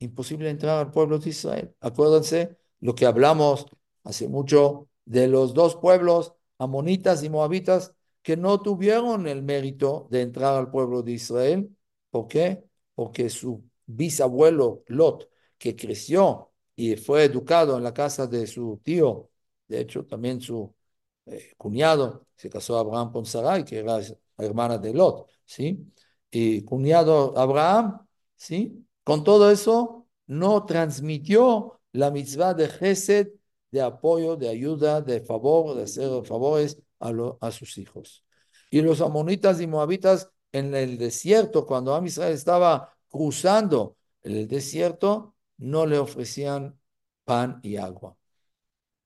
[0.00, 1.74] imposible entrar al pueblo de Israel.
[1.80, 3.66] Acuérdense lo que hablamos
[4.04, 10.22] hace mucho de los dos pueblos, amonitas y moabitas, que no tuvieron el mérito de
[10.22, 11.74] entrar al pueblo de Israel.
[12.10, 12.64] ¿Por qué?
[12.94, 19.30] Porque su bisabuelo Lot, que creció y fue educado en la casa de su tío
[19.70, 20.74] de hecho, también su
[21.26, 24.00] eh, cuñado se casó Abraham con Sarai, que era
[24.38, 25.92] hermana de Lot, ¿sí?
[26.30, 28.04] Y cuñado Abraham,
[28.36, 28.84] ¿sí?
[29.04, 33.28] Con todo eso, no transmitió la mitzvah de Gesed,
[33.70, 38.24] de apoyo, de ayuda, de favor, de hacer favores a, a sus hijos.
[38.70, 45.34] Y los amonitas y moabitas en el desierto, cuando Am Israel estaba cruzando el desierto,
[45.58, 46.78] no le ofrecían
[47.24, 48.16] pan y agua.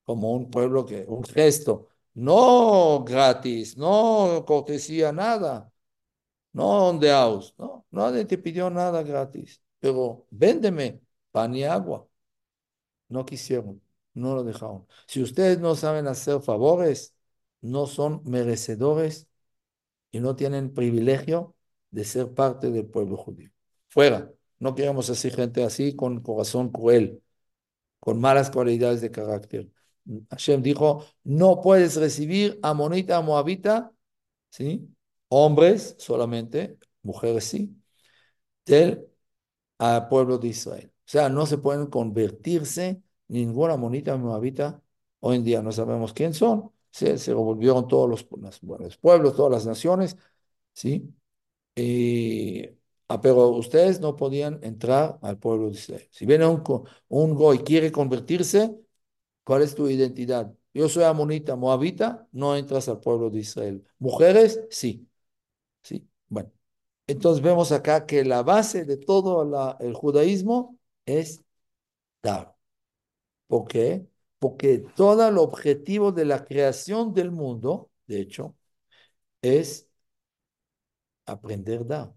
[0.04, 5.72] Como un pueblo que, un gesto, no gratis, no cortesía, nada,
[6.52, 12.08] no house, no, nadie te pidió nada gratis, pero véndeme pan y agua.
[13.08, 13.82] No quisieron,
[14.14, 14.86] no lo dejaron.
[15.06, 17.14] Si ustedes no saben hacer favores,
[17.60, 19.28] no son merecedores
[20.10, 21.54] y no tienen privilegio
[21.90, 23.50] de ser parte del pueblo judío.
[23.90, 27.22] Fuera, no queremos así gente así con corazón cruel,
[28.00, 29.70] con malas cualidades de carácter.
[30.30, 33.92] Hashem dijo, no puedes recibir amonita, moabita,
[34.48, 34.88] ¿sí?
[35.28, 37.76] Hombres solamente, mujeres sí,
[38.64, 39.13] del
[40.08, 40.90] pueblo de Israel.
[40.94, 44.82] O sea, no se pueden convertirse ninguna amonita, moabita.
[45.20, 46.72] Hoy en día no sabemos quién son.
[46.90, 48.26] Se, se todos los,
[48.80, 50.16] los, pueblos, todas las naciones,
[50.74, 51.12] ¿sí?
[53.08, 56.08] ah, pero ustedes no podían entrar al pueblo de Israel.
[56.10, 56.62] Si viene un,
[57.08, 58.74] un goy quiere convertirse,
[59.44, 60.54] ¿Cuál es tu identidad?
[60.72, 63.86] Yo soy amonita, moabita, no entras al pueblo de Israel.
[63.98, 65.08] Mujeres, sí.
[65.82, 66.52] Sí, bueno.
[67.06, 71.44] Entonces vemos acá que la base de todo el judaísmo es
[72.22, 72.56] dar.
[73.48, 74.06] ¿Por qué?
[74.38, 78.56] Porque todo el objetivo de la creación del mundo, de hecho,
[79.42, 79.88] es
[81.26, 82.14] aprender dar.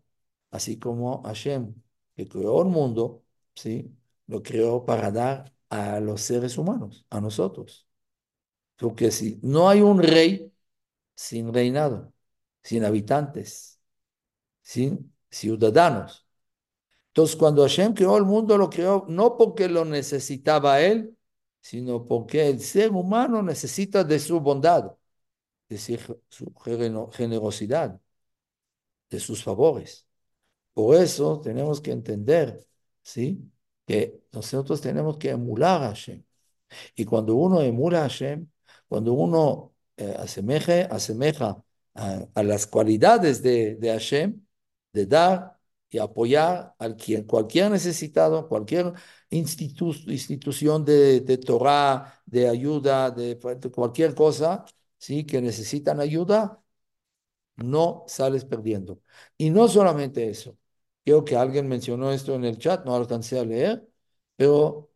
[0.52, 1.74] Así como Hashem,
[2.16, 3.24] que creó el mundo,
[3.56, 3.92] ¿sí?
[4.28, 7.88] lo creó para dar a los seres humanos, a nosotros.
[8.78, 10.54] Porque si no hay un rey
[11.16, 12.14] sin reinado,
[12.64, 13.77] sin habitantes,
[14.68, 16.28] sin ciudadanos.
[17.10, 21.18] Entonces, cuando Hashem creó el mundo, lo creó no porque lo necesitaba él,
[21.62, 24.92] sino porque el ser humano necesita de su bondad,
[25.70, 26.54] de su
[27.12, 28.00] generosidad,
[29.10, 30.06] de sus favores.
[30.74, 32.68] Por eso tenemos que entender,
[33.02, 33.40] ¿sí?
[33.86, 36.24] que nosotros tenemos que emular a Hashem.
[36.96, 38.48] Y cuando uno emula a Hashem,
[38.88, 41.64] cuando uno eh, asemeja,
[41.96, 44.47] a, las cualidades de, de Hashem,
[44.94, 45.58] de dar,
[45.90, 48.94] y apoyar a quien, cualquier necesitado, cualquier
[49.30, 53.40] institu institución de, de Torah, de ayuda, de,
[53.74, 54.66] cualquier cosa,
[54.98, 55.26] ¿sí?
[55.26, 56.62] que necesitan ayuda,
[57.58, 59.02] no sales perdiendo.
[59.38, 60.58] Y no solamente eso,
[61.04, 63.88] creo que alguien mencionó esto en el chat, no alcancé a leer,
[64.36, 64.92] pero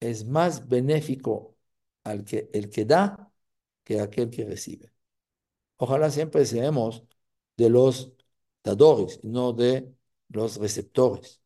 [0.00, 1.56] es más benéfico
[2.04, 3.32] al que, el que da
[3.84, 4.92] que aquel que recibe.
[5.78, 7.04] Ojalá siempre seamos
[7.56, 8.12] de los
[8.66, 9.90] dadores, no de
[10.28, 11.40] los receptores.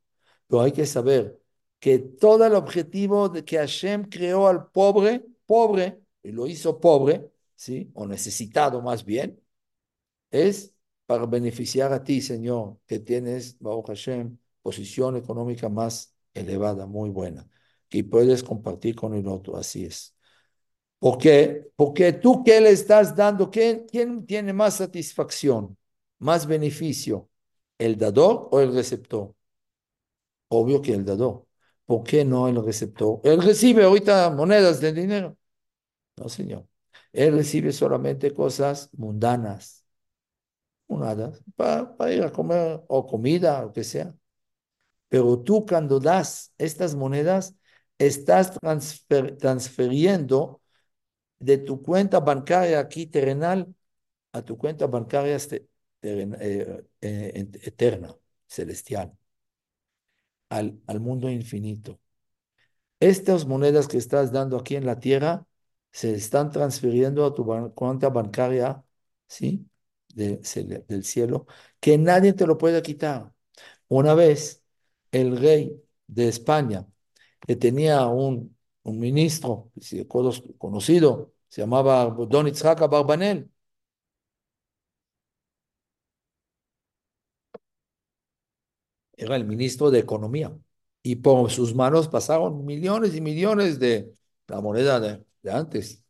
[0.48, 1.40] Pero hay que saber
[1.78, 7.30] que todo el objetivo de que Hashem creó al pobre, pobre, y lo hizo pobre,
[7.56, 7.90] ¿sí?
[7.94, 9.40] O necesitado más bien,
[10.30, 10.74] es
[11.06, 17.48] para beneficiar a ti, Señor, que tienes, Baruch Hashem, posición económica más elevada, muy buena,
[17.88, 20.14] que puedes compartir con el otro, así es.
[20.98, 21.70] ¿Por qué?
[21.76, 23.50] Porque tú, ¿qué le estás dando?
[23.50, 25.76] ¿Quién, quién tiene más satisfacción,
[26.20, 27.28] más beneficio?
[27.78, 29.34] ¿El dador o el receptor?
[30.48, 31.46] Obvio que el dador.
[31.86, 33.20] ¿Por qué no el receptor?
[33.24, 35.36] Él recibe ahorita monedas de dinero.
[36.16, 36.66] No, señor.
[37.12, 39.84] Él recibe solamente cosas mundanas,
[40.88, 44.14] monedas, para, para ir a comer o comida, o lo que sea.
[45.08, 47.54] Pero tú cuando das estas monedas,
[47.98, 50.62] estás transfer, transfiriendo
[51.40, 53.74] de tu cuenta bancaria aquí terrenal
[54.32, 55.68] a tu cuenta bancaria este,
[56.02, 58.14] eh, eh, eterna,
[58.46, 59.16] celestial,
[60.48, 61.98] al, al mundo infinito.
[63.00, 65.46] Estas monedas que estás dando aquí en la tierra
[65.92, 67.44] se están transfiriendo a tu
[67.74, 68.84] cuenta bancaria,
[69.26, 69.66] ¿sí?
[70.14, 70.38] De,
[70.88, 71.46] del cielo,
[71.80, 73.32] que nadie te lo puede quitar.
[73.88, 74.64] Una vez,
[75.12, 76.86] el rey de España,
[77.46, 79.72] que tenía un, un ministro
[80.58, 83.50] conocido, se llamaba Don Itzhak Barbanel.
[89.20, 90.56] Era el ministro de Economía.
[91.02, 94.14] Y por sus manos pasaron millones y millones de
[94.48, 96.02] la moneda de, antes,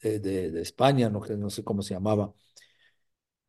[0.00, 2.32] de, España, no, sé cómo se llamaba.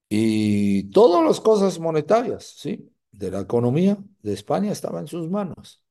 [0.09, 2.91] Y todas las cosas monetarias, ¿sí?
[3.11, 5.83] De la economía de España estaban en sus manos.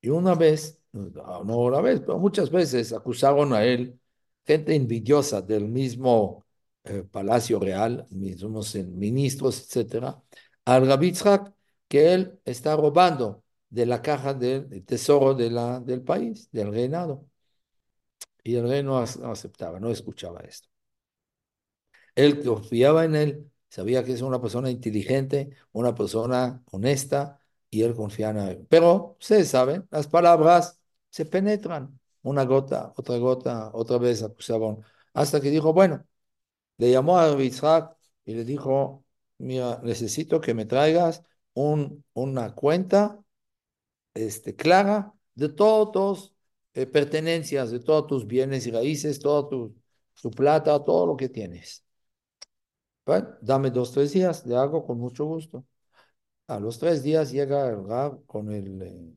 [0.00, 3.98] Y una vez, no una vez, pero muchas veces acusaron a él
[4.46, 6.46] gente envidiosa del mismo
[6.84, 10.22] eh, Palacio Real, mismos ministros, etcétera,
[10.64, 11.12] al Rabbi
[11.88, 17.26] que él está robando de la caja del tesoro de la, del país, del reinado.
[18.42, 20.68] Y el rey no, aceptaba, no escuchaba esto.
[22.14, 27.94] Él confiaba en él, sabía que es una persona inteligente, una persona honesta, y él
[27.94, 28.66] confiaba en él.
[28.68, 30.80] Pero, ustedes saben, las palabras
[31.10, 34.78] se penetran una gota, otra gota, otra vez acusaban,
[35.14, 36.04] hasta que dijo, bueno,
[36.78, 39.04] le llamó a Isaac y le dijo,
[39.38, 41.22] mira, necesito que me traigas
[41.58, 43.20] un, una cuenta
[44.14, 46.34] este, clara de todos tus
[46.74, 49.74] eh, pertenencias, de todos tus bienes y raíces, toda tu,
[50.20, 51.84] tu plata, todo lo que tienes.
[53.40, 55.64] Dame dos, tres días, le hago con mucho gusto.
[56.48, 59.14] A los tres días llega el Rab con el, eh,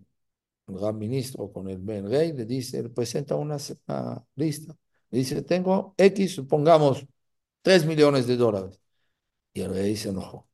[0.68, 4.76] el ministro, con el Rey, le dice, le presenta una, una lista.
[5.10, 7.06] Le dice, tengo X, supongamos,
[7.62, 8.80] tres millones de dólares.
[9.54, 10.48] Y el rey se enojó.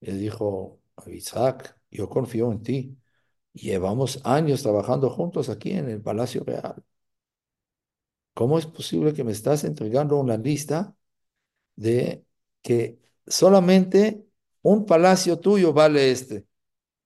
[0.00, 2.98] Le dijo, Isaac, yo confío en ti.
[3.52, 6.84] Llevamos años trabajando juntos aquí en el Palacio Real.
[8.34, 10.96] ¿Cómo es posible que me estás entregando una lista
[11.76, 12.24] de
[12.62, 14.26] que solamente
[14.62, 16.46] un palacio tuyo vale este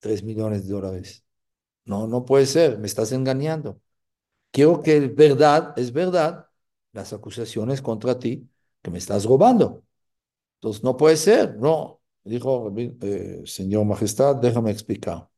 [0.01, 1.25] tres millones de dólares?
[1.85, 3.81] No, no puede ser, me estás engañando.
[4.53, 6.49] Quiero que es verdad, es verdad,
[6.93, 8.49] las acusaciones contra ti,
[8.83, 9.85] que me estás robando.
[10.57, 12.03] Entonces, no puede ser, no.
[12.25, 15.29] Dijo, eh, señor majestad, déjame explicar.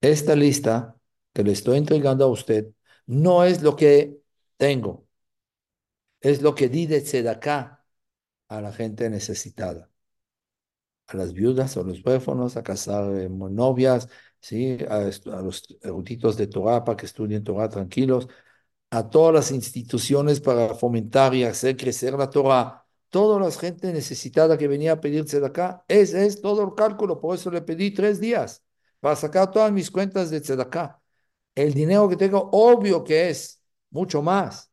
[0.00, 0.96] Esta lista
[1.32, 2.68] que le estoy entregando a usted
[3.06, 4.18] no es lo que
[4.56, 5.06] tengo,
[6.20, 7.84] es lo que di de acá
[8.48, 9.90] a la gente necesitada,
[11.06, 14.08] a las viudas, a los huérfanos, a casar eh, novias,
[14.40, 14.78] ¿sí?
[14.88, 18.28] a, a los eruditos de Torah para que estudien Torah tranquilos,
[18.90, 22.81] a todas las instituciones para fomentar y hacer crecer la Torah,
[23.12, 27.20] toda la gente necesitada que venía a pedirse de acá, ese es todo el cálculo,
[27.20, 28.64] por eso le pedí tres días
[29.00, 30.98] para sacar todas mis cuentas de Tzedakah.
[31.54, 34.72] El dinero que tengo, obvio que es mucho más,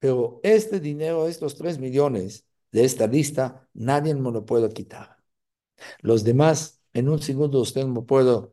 [0.00, 5.16] pero este dinero, estos tres millones de esta lista, nadie me lo puede quitar.
[6.00, 8.48] Los demás, en un segundo usted me puede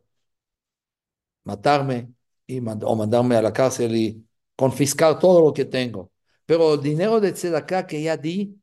[1.44, 2.14] matarme
[2.46, 6.12] y o mandarme a la cárcel y confiscar todo lo que tengo.
[6.46, 8.60] Pero el dinero de Tzedakah que ya di,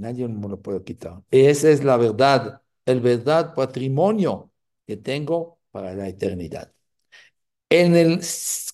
[0.00, 1.22] nadie me lo puede quitar.
[1.30, 4.52] Y esa es la verdad el verdad patrimonio
[4.86, 6.72] que tengo para la eternidad.
[7.70, 8.20] En el,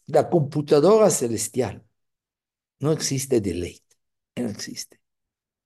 [0.06, 1.84] la computadora celestial
[2.80, 3.96] no existe deleite,
[4.36, 5.00] no existe.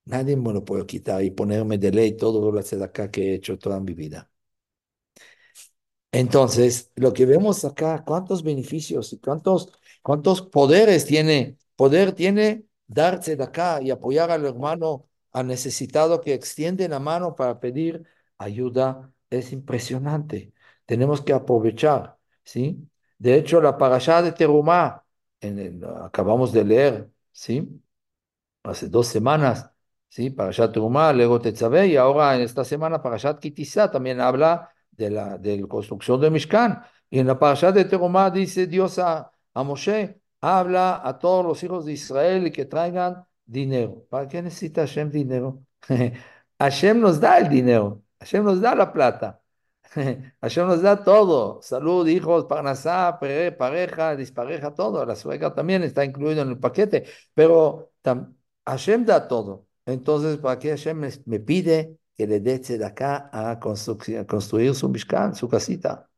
[0.07, 3.35] Nadie me lo puede quitar y ponerme de ley todo lo que acá que he
[3.35, 4.31] hecho toda mi vida.
[6.13, 13.37] Entonces, lo que vemos acá, cuántos beneficios y cuántos, cuántos poderes tiene, poder tiene darse
[13.37, 18.05] de acá y apoyar al hermano, al necesitado que extiende la mano para pedir
[18.39, 20.53] ayuda, es impresionante.
[20.87, 22.89] Tenemos que aprovechar, ¿sí?
[23.19, 25.05] De hecho, la parashá de Terumá,
[25.41, 27.69] en acabamos de leer, ¿sí?
[28.63, 29.71] Hace dos semanas,
[30.09, 30.31] ¿sí?
[30.31, 35.39] Parashat Terumá, luego Tetzaveh, y ahora en esta semana Parashat Kitizá también habla de la,
[35.39, 36.83] de la construcción de Mishkan.
[37.09, 41.63] Y en la parasha de Terumá dice Dios a, a Moshe, habla a todos los
[41.63, 44.07] hijos de Israel y que traigan dinero.
[44.09, 45.65] ¿Para qué necesita Hashem dinero?
[46.59, 49.43] Hashem nos da el dinero, Hashem nos da la plata.
[50.41, 55.05] Hashem nos da todo, salud, hijos, parnasá, pareja, dispareja, todo.
[55.05, 57.93] La suegra también está incluido en el paquete, pero
[58.67, 59.67] Hashem da todo.
[59.87, 65.35] Entonces, ¿para qué Hashem me, pide que le dé de acá a construir, su mishkan,
[65.35, 66.11] su casita.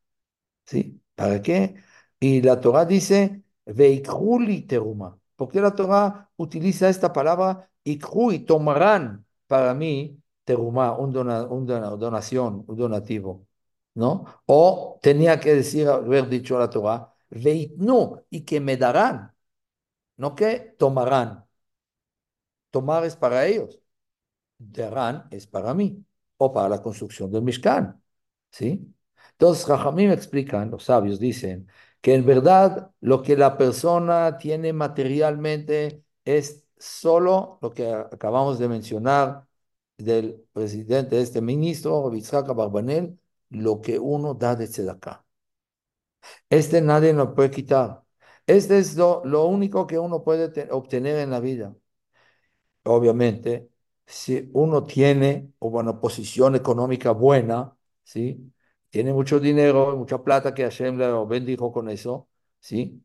[0.67, 1.01] ¿Sí?
[1.15, 1.77] ¿Para qué?
[2.21, 5.19] Y la Torah dice, Veikhuli teruma.
[5.43, 12.65] ¿Por qué la Torah utiliza esta palabra ikhu y tomarán para mí teruma, un donación,
[12.69, 13.49] un donativo?
[13.95, 14.25] ¿No?
[14.47, 19.35] O tenía que decir, haber dicho la Torah, veitnu, y que me darán,
[20.17, 21.45] no que tomarán.
[22.71, 23.81] Tomar es para ellos
[24.59, 24.85] de
[25.33, 26.05] es para mí
[26.37, 28.01] o para la construcción del Mishkan.
[28.53, 28.95] ¿Sí?
[29.33, 31.69] Entonces, me explican, los sabios dicen,
[32.03, 38.69] que en verdad lo que la persona tiene materialmente es solo lo que acabamos de
[38.69, 39.47] mencionar
[39.99, 45.25] del presidente, de este ministro, Yitzhak Barbanel, lo que uno da de acá.
[46.51, 48.05] Este nadie lo puede quitar.
[48.47, 51.75] Este es lo, lo único que uno puede obtener en la vida.
[52.85, 53.71] Obviamente,
[54.07, 58.52] si uno tiene una posición económica buena, ¿sí?
[58.93, 62.29] Tiene mucho dinero, mucha plata que Hashem le bendijo con eso,
[62.61, 63.03] ¿sí?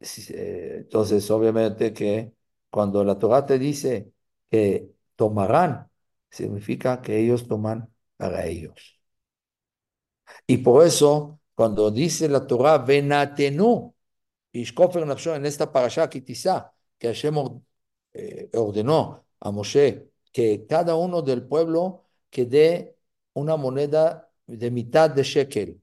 [0.00, 2.34] Eh, entonces, obviamente que
[2.70, 4.12] cuando la Torah te dice
[4.50, 5.90] que tomarán,
[6.30, 8.98] significa que ellos toman para ellos.
[10.46, 13.94] Y por eso, cuando dice la Torah, venatenu,
[14.52, 17.34] en esta parasha quizá que Hashem
[18.14, 22.96] eh, ordenó a Moshe que cada uno del pueblo que dé
[23.34, 25.80] una moneda de mitad de shekel.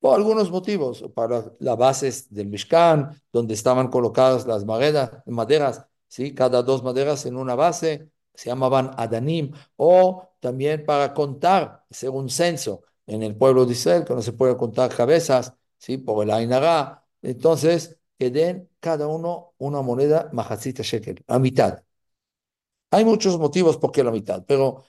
[0.00, 6.34] Por algunos motivos, para las bases del Mishkan, donde estaban colocadas las maderas, maderas ¿sí?
[6.34, 12.82] cada dos maderas en una base, se llamaban Adanim, o también para contar, un censo
[13.06, 15.96] en el pueblo de Israel, que no se puede contar cabezas, ¿sí?
[15.98, 17.04] por el Ainara.
[17.22, 21.82] Entonces, que den cada uno una moneda majacita shekel, a mitad.
[22.90, 24.84] Hay muchos motivos por qué la mitad, pero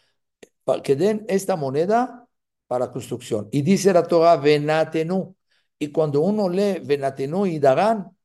[0.84, 2.24] que den esta moneda
[2.68, 3.47] para construcción.
[3.51, 5.36] Y dice la Torah, venatenu.
[5.80, 8.16] Y cuando uno lee venatenu y darán,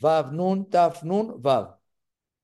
[0.00, 1.78] vav nun, taf nun, vav.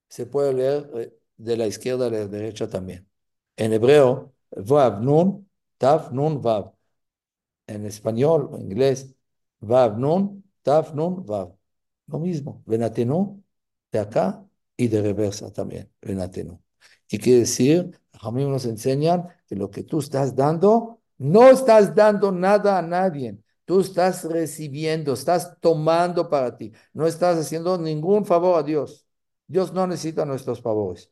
[0.09, 3.09] Se puede leer eh, de la izquierda a la derecha también.
[3.57, 6.75] En hebreo, vav nun, taf nun, vav.
[7.67, 9.15] En español, en inglés,
[9.61, 11.57] vav nun, taf nun, vav.
[12.07, 13.43] Lo mismo, venatenu,
[13.93, 14.45] de acá
[14.77, 16.63] y de reversa también, Renateno.
[17.09, 22.33] Y quiere decir, a mí nos enseñan lo que tú estás dando, no estás dando
[22.33, 23.39] nada a nadie.
[23.65, 26.73] Tú estás recibiendo, estás tomando para ti.
[26.93, 29.07] No estás haciendo ningún favor a Dios.
[29.47, 31.11] Dios no necesita nuestros favores.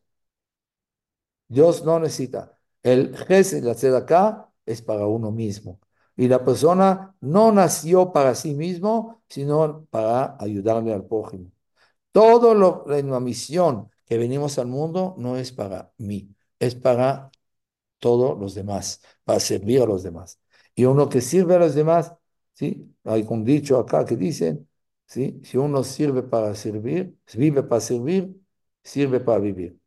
[1.49, 2.59] Dios no necesita.
[2.83, 5.81] El jefe de hacer acá es para uno mismo.
[6.17, 11.51] Y la persona no nació para sí mismo, sino para ayudarle al prójimo.
[12.13, 17.31] Todo lo, la misión que venimos al mundo no es para mí, es para
[18.01, 20.41] todos los demás, para servir a los demás.
[20.75, 22.15] Y uno que sirve a los demás,
[22.55, 22.95] ¿sí?
[23.05, 24.69] Hay un dicho acá que dicen,
[25.07, 25.41] ¿sí?
[25.45, 28.37] Si uno sirve para servir, vive para servir,
[28.83, 29.79] sirve para vivir.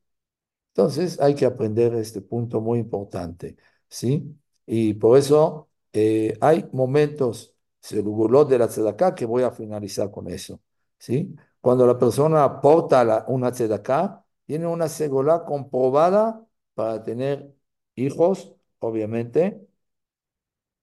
[0.69, 3.57] Entonces hay que aprender este punto muy importante,
[3.87, 4.35] ¿sí?
[4.65, 10.29] Y por eso eh, hay momentos, se de la tzedakah, que voy a finalizar con
[10.29, 10.61] eso,
[10.97, 11.35] ¿sí?
[11.61, 17.53] Cuando la persona aporta una tzedaká, tiene una segolá comprobada para tener
[17.95, 19.61] hijos, obviamente,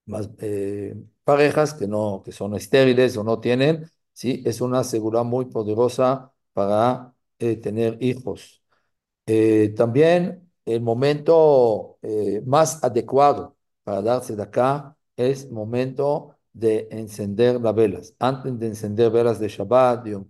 [0.05, 5.23] más eh, parejas que no que son estériles o no tienen, sí, es una segura
[5.23, 8.61] muy poderosa para eh, tener hijos.
[9.27, 11.99] Eh, también el momento
[12.45, 18.15] más adecuado para darse de acá es momento de encender las velas.
[18.19, 20.25] Antes de encender velas de Shabbat, de Yom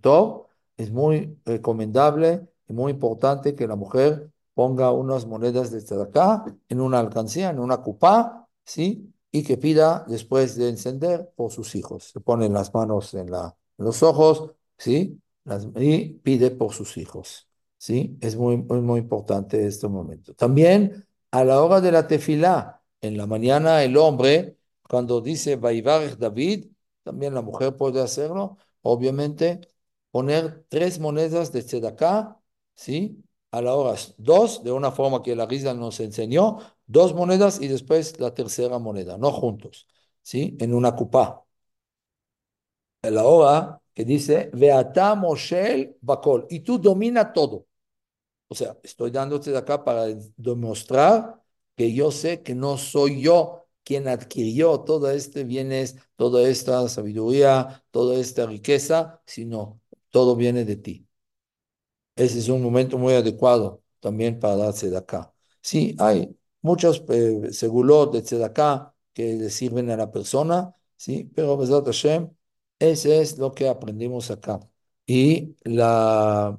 [0.76, 6.80] es muy recomendable y muy importante que la mujer ponga unas monedas de acá en
[6.80, 9.12] una alcancía, en una cupá, ¿sí?
[9.30, 12.04] Y que pida después de encender por sus hijos.
[12.12, 15.20] Se ponen las manos en, la, los ojos, ¿sí?
[15.44, 17.48] Las, y pide por sus hijos.
[17.82, 18.16] ¿sí?
[18.20, 20.34] Es muy, muy, muy importante este momento.
[20.34, 24.56] También a la hora de la tefilá, en la mañana el hombre,
[24.88, 26.66] cuando dice Vaivarech David,
[27.02, 29.60] también la mujer puede hacerlo, obviamente,
[30.12, 32.38] poner tres monedas de tzedaká,
[32.76, 33.24] ¿sí?
[33.52, 37.68] A la hora dos, de una forma que la risa nos enseñó, dos monedas y
[37.68, 39.86] después la tercera moneda, no juntos,
[40.22, 40.56] ¿sí?
[40.60, 41.44] En una cupá.
[43.02, 47.66] A la hora que dice, Veata Moshel Bakol, y tú domina todo.
[48.48, 51.42] O sea, estoy dándote de acá para demostrar
[51.76, 57.84] que yo sé que no soy yo quien adquirió todo este bienes, toda esta sabiduría,
[57.90, 59.80] toda esta riqueza, sino
[60.10, 61.08] todo viene de ti.
[62.16, 65.32] Ese es un momento muy adecuado también para de acá.
[65.60, 71.56] Sí, hay muchos eh, segulot de acá que le sirven a la persona, sí, pero
[71.56, 72.30] Besat Hashem,
[72.78, 74.60] ese es lo que aprendimos acá.
[75.06, 76.58] Y la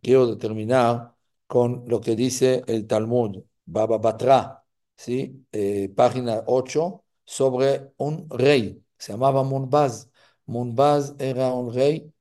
[0.00, 1.14] quiero terminar
[1.46, 4.64] con lo que dice el Talmud, Baba Batra,
[4.96, 5.46] ¿sí?
[5.52, 10.10] Eh, página 8, sobre un rey, se llamaba Munbaz.
[10.46, 12.12] Munbaz era un rey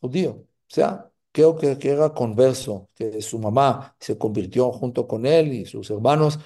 [0.00, 5.52] judío, o sea, creo que, era converso, que su mamá se convirtió junto con él
[5.52, 6.38] y sus hermanos,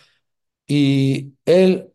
[0.66, 1.92] y él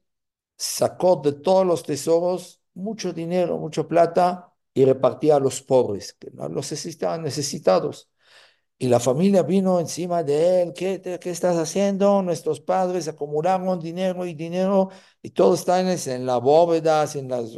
[0.58, 6.30] sacó de todos los tesoros mucho dinero, mucha plata, y repartía a los pobres, que
[6.32, 8.10] no los necesitaban necesitados.
[8.84, 12.22] Y la familia vino encima de él, ¿qué, qué estás haciendo?
[12.22, 14.90] Nuestros padres acumularon dinero y dinero
[15.22, 17.54] y todo está en, en las bóvedas, en las,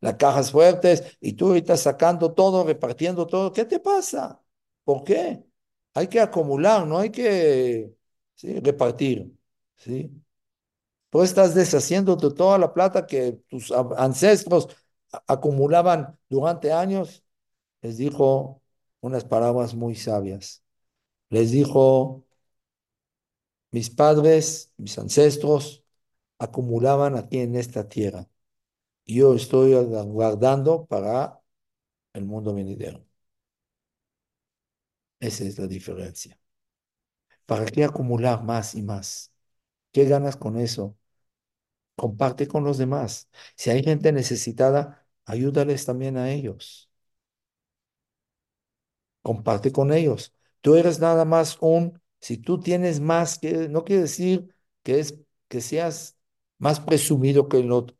[0.00, 3.50] las cajas fuertes y tú ahorita sacando todo, repartiendo todo.
[3.50, 4.42] ¿Qué te pasa?
[4.84, 5.42] ¿Por qué?
[5.94, 7.90] Hay que acumular, no hay que
[8.62, 9.32] repartir.
[9.76, 10.12] ¿sí?
[11.08, 14.68] Tú estás deshaciendo de toda la plata que tus ancestros
[15.26, 17.24] acumulaban durante años.
[17.82, 18.59] Les dijo,
[19.00, 20.62] unas palabras muy sabias.
[21.30, 22.24] Les dijo,
[23.72, 25.84] mis padres, mis ancestros,
[26.38, 28.28] acumulaban aquí en esta tierra.
[29.06, 31.40] Yo estoy guardando para
[32.14, 33.04] el mundo venidero.
[35.18, 36.38] Esa es la diferencia.
[37.46, 39.32] ¿Para qué acumular más y más?
[39.92, 40.96] ¿Qué ganas con eso?
[41.96, 43.30] Comparte con los demás.
[43.56, 46.89] Si hay gente necesitada, ayúdales también a ellos
[49.22, 50.34] comparte con ellos.
[50.60, 55.18] Tú eres nada más un, si tú tienes más que, no quiere decir que es
[55.48, 56.16] que seas
[56.58, 57.96] más presumido que el otro,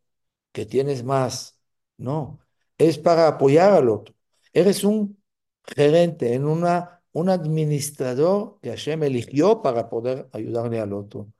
[0.52, 1.58] que tienes más.
[1.96, 2.40] No,
[2.78, 4.14] es para apoyar al otro.
[4.52, 5.22] Eres un
[5.64, 11.32] gerente, en una, un administrador que Hashem eligió para poder ayudarle al otro.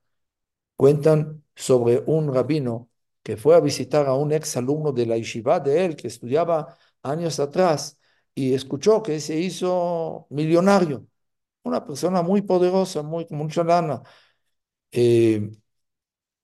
[0.77, 2.91] Cuentan sobre un rabino
[3.23, 6.77] que fue a visitar a un ex alumno de la yeshiva de él que estudiaba
[7.03, 8.00] años atrás
[8.35, 11.07] y escuchó que se hizo millonario,
[11.65, 14.03] una persona muy poderosa, muy, con mucha lana.
[14.93, 15.51] Eh,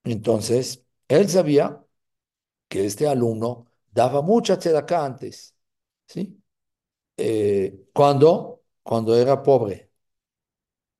[0.04, 1.84] entonces, él sabía
[2.68, 5.56] que este alumno daba mucha tzedakah antes,
[6.06, 6.42] ¿sí?
[7.18, 9.90] Eh, cuando, cuando era pobre,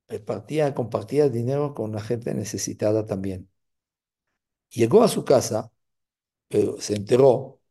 [0.09, 3.49] repartía, compartía dinero con la gente necesitada también.
[4.69, 5.71] Llegó a su casa,
[6.49, 7.61] pero se enteró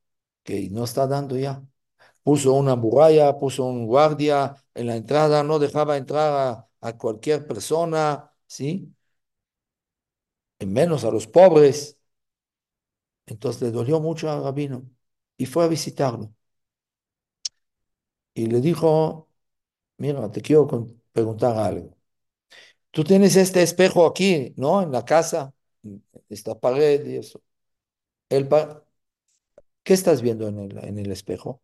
[0.44, 1.64] que no está dando ya
[2.26, 8.32] puso una muralla, puso un guardia en la entrada, no dejaba entrar a, cualquier persona,
[8.46, 8.92] ¿sí?
[10.58, 11.98] En menos a los pobres.
[13.26, 14.82] Entonces le dolió mucho al rabino
[15.36, 16.32] y fue a visitarlo.
[18.34, 19.28] Y le dijo,
[19.98, 20.68] mira, te quiero
[21.12, 21.96] preguntar algo.
[22.90, 24.82] Tú tienes este espejo aquí, ¿no?
[24.82, 25.54] En la casa,
[26.28, 27.42] esta pared y eso.
[28.30, 28.48] El
[29.84, 31.62] ¿Qué estás viendo en el, en el espejo?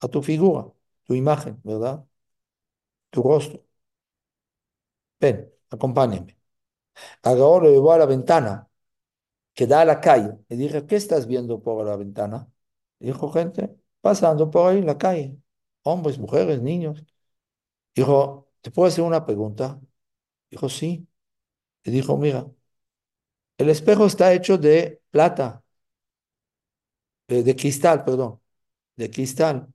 [0.00, 0.66] A tu figura,
[1.04, 2.04] tu imagen, ¿verdad?
[3.10, 3.62] Tu rostro.
[5.20, 6.36] Ven, acompáñame.
[7.22, 8.68] Ahora lo llevó a la ventana
[9.54, 10.38] que da a la calle.
[10.48, 12.50] Le dije, ¿qué estás viendo por la ventana?
[13.00, 15.38] Dijo gente, pasando por ahí en la calle.
[15.84, 17.04] Hombres, mujeres, niños.
[17.94, 19.80] Dijo, ¿te puedo hacer una pregunta?
[20.50, 21.08] Dijo, sí.
[21.84, 22.46] Le dijo, mira,
[23.58, 25.62] el espejo está hecho de plata,
[27.28, 28.40] de, de cristal, perdón,
[28.96, 29.68] de cristal.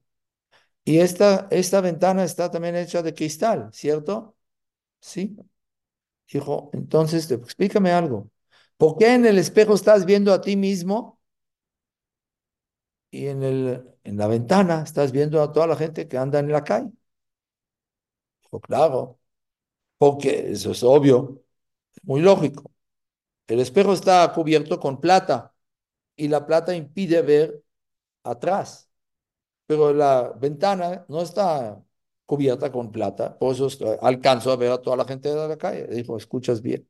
[0.84, 4.36] Y esta, esta ventana está también hecha de cristal, ¿cierto?
[5.02, 5.38] Sí.
[6.32, 8.30] Dijo, entonces explícame algo.
[8.78, 11.20] ¿Por qué en el espejo estás viendo a ti mismo
[13.12, 16.52] y en, el, en la ventana estás viendo a toda la gente que anda en
[16.52, 16.92] la calle?
[18.44, 19.20] Dijo, claro,
[20.00, 21.44] porque eso es obvio,
[22.04, 22.72] muy lógico.
[23.48, 25.56] El espejo está cubierto con plata
[26.18, 27.64] y la plata impide ver
[28.24, 28.91] atrás,
[29.72, 31.82] pero la ventana no está
[32.26, 33.70] cubierta con plata, por eso
[34.02, 35.88] alcanzo a ver a toda la gente de la calle.
[35.88, 36.90] Dijo, escuchas bien.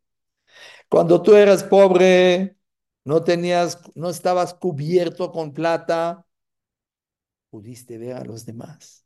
[0.89, 2.57] Cuando tú eras pobre,
[3.05, 6.25] no tenías, no estabas cubierto con plata,
[7.51, 9.05] pudiste ver a los demás.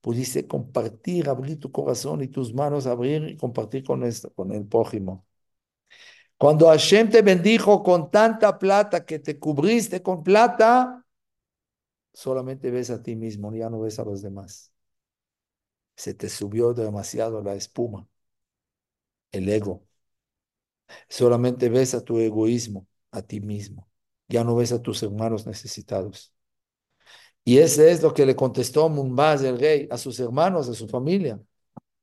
[0.00, 4.02] Pudiste compartir, abrir tu corazón y tus manos, abrir y compartir con,
[4.36, 5.26] con el prójimo.
[6.36, 11.03] Cuando Hashem te bendijo con tanta plata que te cubriste con plata,
[12.14, 14.72] solamente ves a ti mismo, ya no ves a los demás.
[15.96, 18.06] Se te subió demasiado la espuma,
[19.32, 19.84] el ego.
[21.08, 23.88] Solamente ves a tu egoísmo, a ti mismo.
[24.28, 26.32] Ya no ves a tus hermanos necesitados.
[27.44, 30.88] Y ese es lo que le contestó Mumbaz, el rey, a sus hermanos, a su
[30.88, 31.40] familia.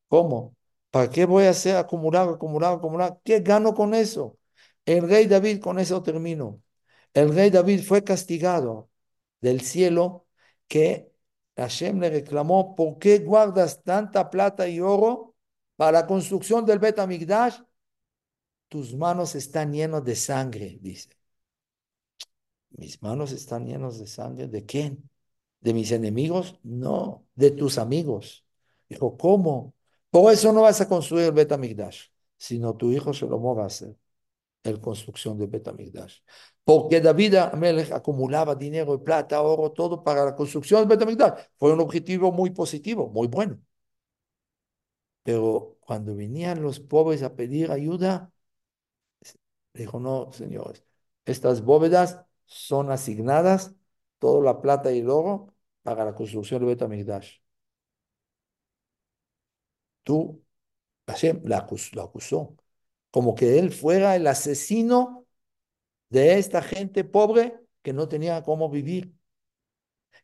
[0.09, 0.55] ¿Cómo?
[0.91, 3.19] ¿Para qué voy a hacer acumular, acumular, acumular?
[3.25, 4.39] ¿Qué gano con eso?
[4.85, 6.63] El rey David, con eso termino.
[7.15, 8.90] El rey David fue castigado
[9.41, 10.27] del cielo
[10.67, 11.11] que
[11.57, 15.35] Hashem le reclamó, ¿por qué guardas tanta plata y oro
[15.75, 17.59] para la construcción del Bet Amigdash?
[18.69, 21.09] Tus manos están llenas de sangre, dice.
[22.71, 24.47] Mis manos están llenas de sangre.
[24.47, 25.09] ¿De quién?
[25.59, 26.59] ¿De mis enemigos?
[26.63, 28.45] No, de tus amigos.
[28.89, 29.75] Dijo, ¿cómo?
[30.09, 32.07] Por eso no vas a construir el Bet Amigdash,
[32.37, 33.95] sino tu hijo se lo va a hacer
[34.63, 36.19] la construcción del Bet Amigdash.
[36.63, 41.33] Porque David Amelech acumulaba dinero plata, oro, todo para la construcción del Bet Amigdash.
[41.57, 43.59] Fue un objetivo muy positivo, muy bueno.
[45.23, 48.31] Pero cuando venían los pobres a pedir ayuda,
[49.73, 50.83] Dijo, no, señores,
[51.25, 53.73] estas bóvedas son asignadas,
[54.19, 57.39] toda la plata y el oro, para la construcción del Betamigdash.
[60.03, 60.43] Tú,
[61.07, 62.55] Hashem, la lo acusó,
[63.11, 65.27] como que él fuera el asesino
[66.09, 69.15] de esta gente pobre que no tenía cómo vivir.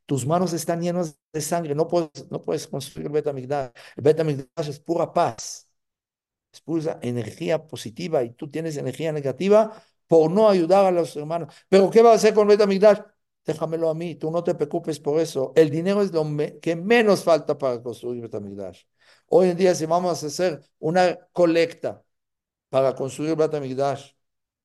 [0.05, 3.71] Tus manos están llenas de sangre, no puedes, no puedes construir el Betamigdash.
[3.95, 5.67] El es pura paz
[6.51, 11.53] expulsa energía positiva y tú tienes energía negativa por no ayudar a los hermanos.
[11.69, 12.99] Pero ¿qué va a hacer con Betamigdash?
[13.45, 15.53] Déjamelo a mí, tú no te preocupes por eso.
[15.55, 16.25] El dinero es lo
[16.61, 18.83] que menos falta para construir Betamigdash.
[19.27, 22.03] Hoy en día, si vamos a hacer una colecta
[22.69, 24.13] para construir Betamigdash,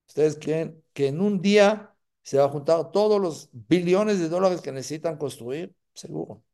[0.08, 4.60] ¿ustedes creen que en un día se va a juntar todos los billones de dólares
[4.60, 5.74] que necesitan construir?
[5.94, 6.44] Seguro.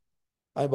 [0.55, 0.69] Hay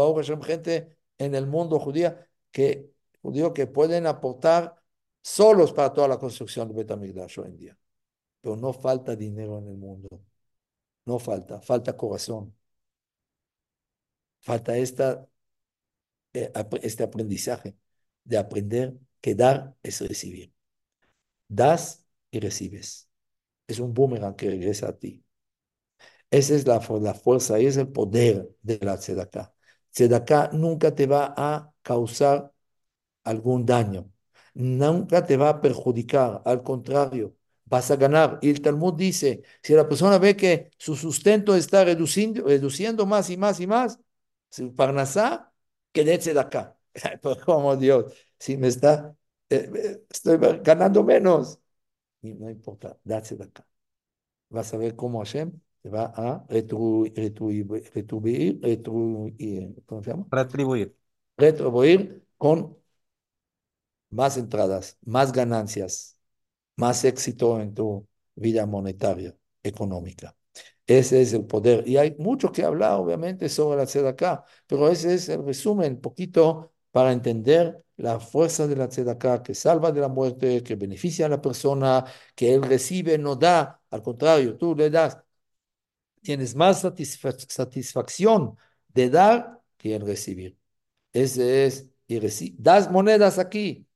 [0.44, 4.82] gente en el mundo judía que judíos que pueden aportar
[5.22, 7.78] solos para toda la construcción de Betamigdash hoy en día.
[8.42, 10.10] Pero no falta dinero en el mundo.
[11.06, 12.56] No falta, falta corazón.
[14.42, 15.28] Falta esta,
[16.34, 16.52] eh,
[16.82, 17.76] este aprendizaje
[18.24, 20.53] de aprender que dar es recibir.
[21.56, 23.10] Das y recibes.
[23.68, 25.24] Es un boomerang que regresa a ti.
[26.32, 29.54] Esa es la, la fuerza y es el poder de la tzedakah.
[29.92, 32.52] Tzedakah nunca te va a causar
[33.24, 34.12] algún daño.
[34.56, 37.36] Nunca te va a perjudicar, al contrario,
[37.66, 38.40] vas a ganar.
[38.42, 43.30] Y el Talmud dice, si la persona ve que su sustento está reduciendo, reduciendo más
[43.30, 44.00] y más y más,
[44.50, 45.54] su parnasá,
[45.92, 46.78] quédese de acá.
[47.46, 49.16] como Dios, si me está,
[49.56, 51.60] eh, eh, estoy ganando menos.
[52.22, 53.68] Y no importa, date de acá.
[54.50, 55.52] Vas a ver cómo Hashem
[55.82, 57.14] te va a retribuir,
[57.94, 60.28] retribuir, retribuir, ¿cómo se llama?
[60.32, 60.96] Retribuir.
[61.38, 62.78] Retribuir con
[64.10, 66.18] más entradas, más ganancias,
[66.78, 70.36] más éxito en tu vida monetaria, económica.
[70.86, 71.88] Ese es el poder.
[71.88, 76.74] Y hay mucho que hablar, obviamente, sobre la acá, pero ese es el resumen, poquito
[76.92, 81.30] para entender la fuerza de la acá, que salva de la muerte, que beneficia a
[81.30, 82.06] la persona,
[82.36, 85.18] que él recibe, no da, al contrario, tú le das.
[86.22, 88.58] Tienes más satisfacción
[88.88, 90.58] de dar que en recibir.
[91.14, 92.20] Ese es, y
[92.58, 93.88] das monedas aquí,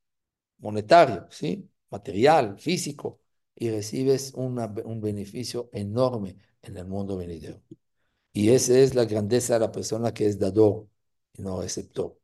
[0.59, 1.69] monetario, ¿sí?
[1.89, 3.21] material, físico,
[3.55, 7.61] y recibes un beneficio enorme en el mundo venidero.
[8.33, 10.87] Y esa es la grandeza de la persona que es dador
[11.33, 12.17] y no receptor.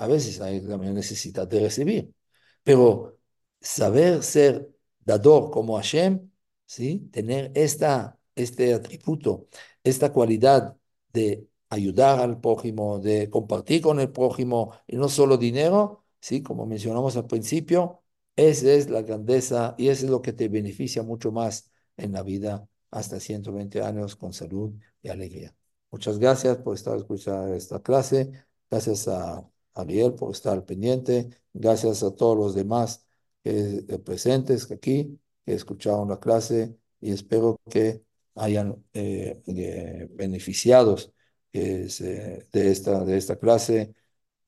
[0.00, 2.14] A veces hay también necesidad de recibir,
[2.62, 3.18] pero
[3.60, 4.70] saber ser
[5.00, 6.30] dador como Hashem,
[6.66, 7.08] ¿sí?
[7.12, 9.48] tener esta, este atributo,
[9.84, 10.76] esta cualidad
[11.12, 16.42] de ayudar al prójimo, de compartir con el prójimo y no solo dinero, ¿sí?
[16.42, 18.02] Como mencionamos al principio,
[18.36, 22.22] Esa es la grandeza y eso es lo que te beneficia mucho más en la
[22.22, 24.72] vida hasta 120 años con salud
[25.02, 25.54] y alegría.
[25.90, 28.30] Muchas gracias por estar escuchando esta clase.
[28.70, 31.30] Gracias a Ariel por estar pendiente.
[31.52, 33.06] Gracias a todos los demás
[33.44, 38.02] eh, presentes aquí que escucharon la clase y espero que
[38.34, 41.12] hayan eh, eh, beneficiados
[41.52, 43.94] de, esta, de esta clase,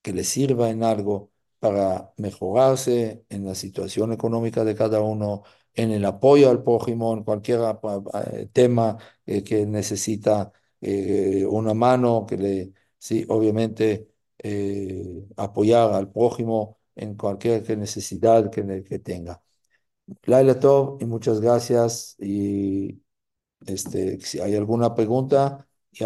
[0.03, 5.43] que les sirva en algo para mejorarse en la situación económica de cada uno,
[5.74, 7.61] en el apoyo al prójimo, en cualquier
[8.53, 14.11] tema que necesita una mano, que le, sí, obviamente,
[15.36, 19.43] apoyar al prójimo en cualquier necesidad que, que tenga.
[20.24, 22.16] Laila Tov y muchas gracias.
[22.19, 23.02] Y
[23.66, 25.69] este, si hay alguna pregunta,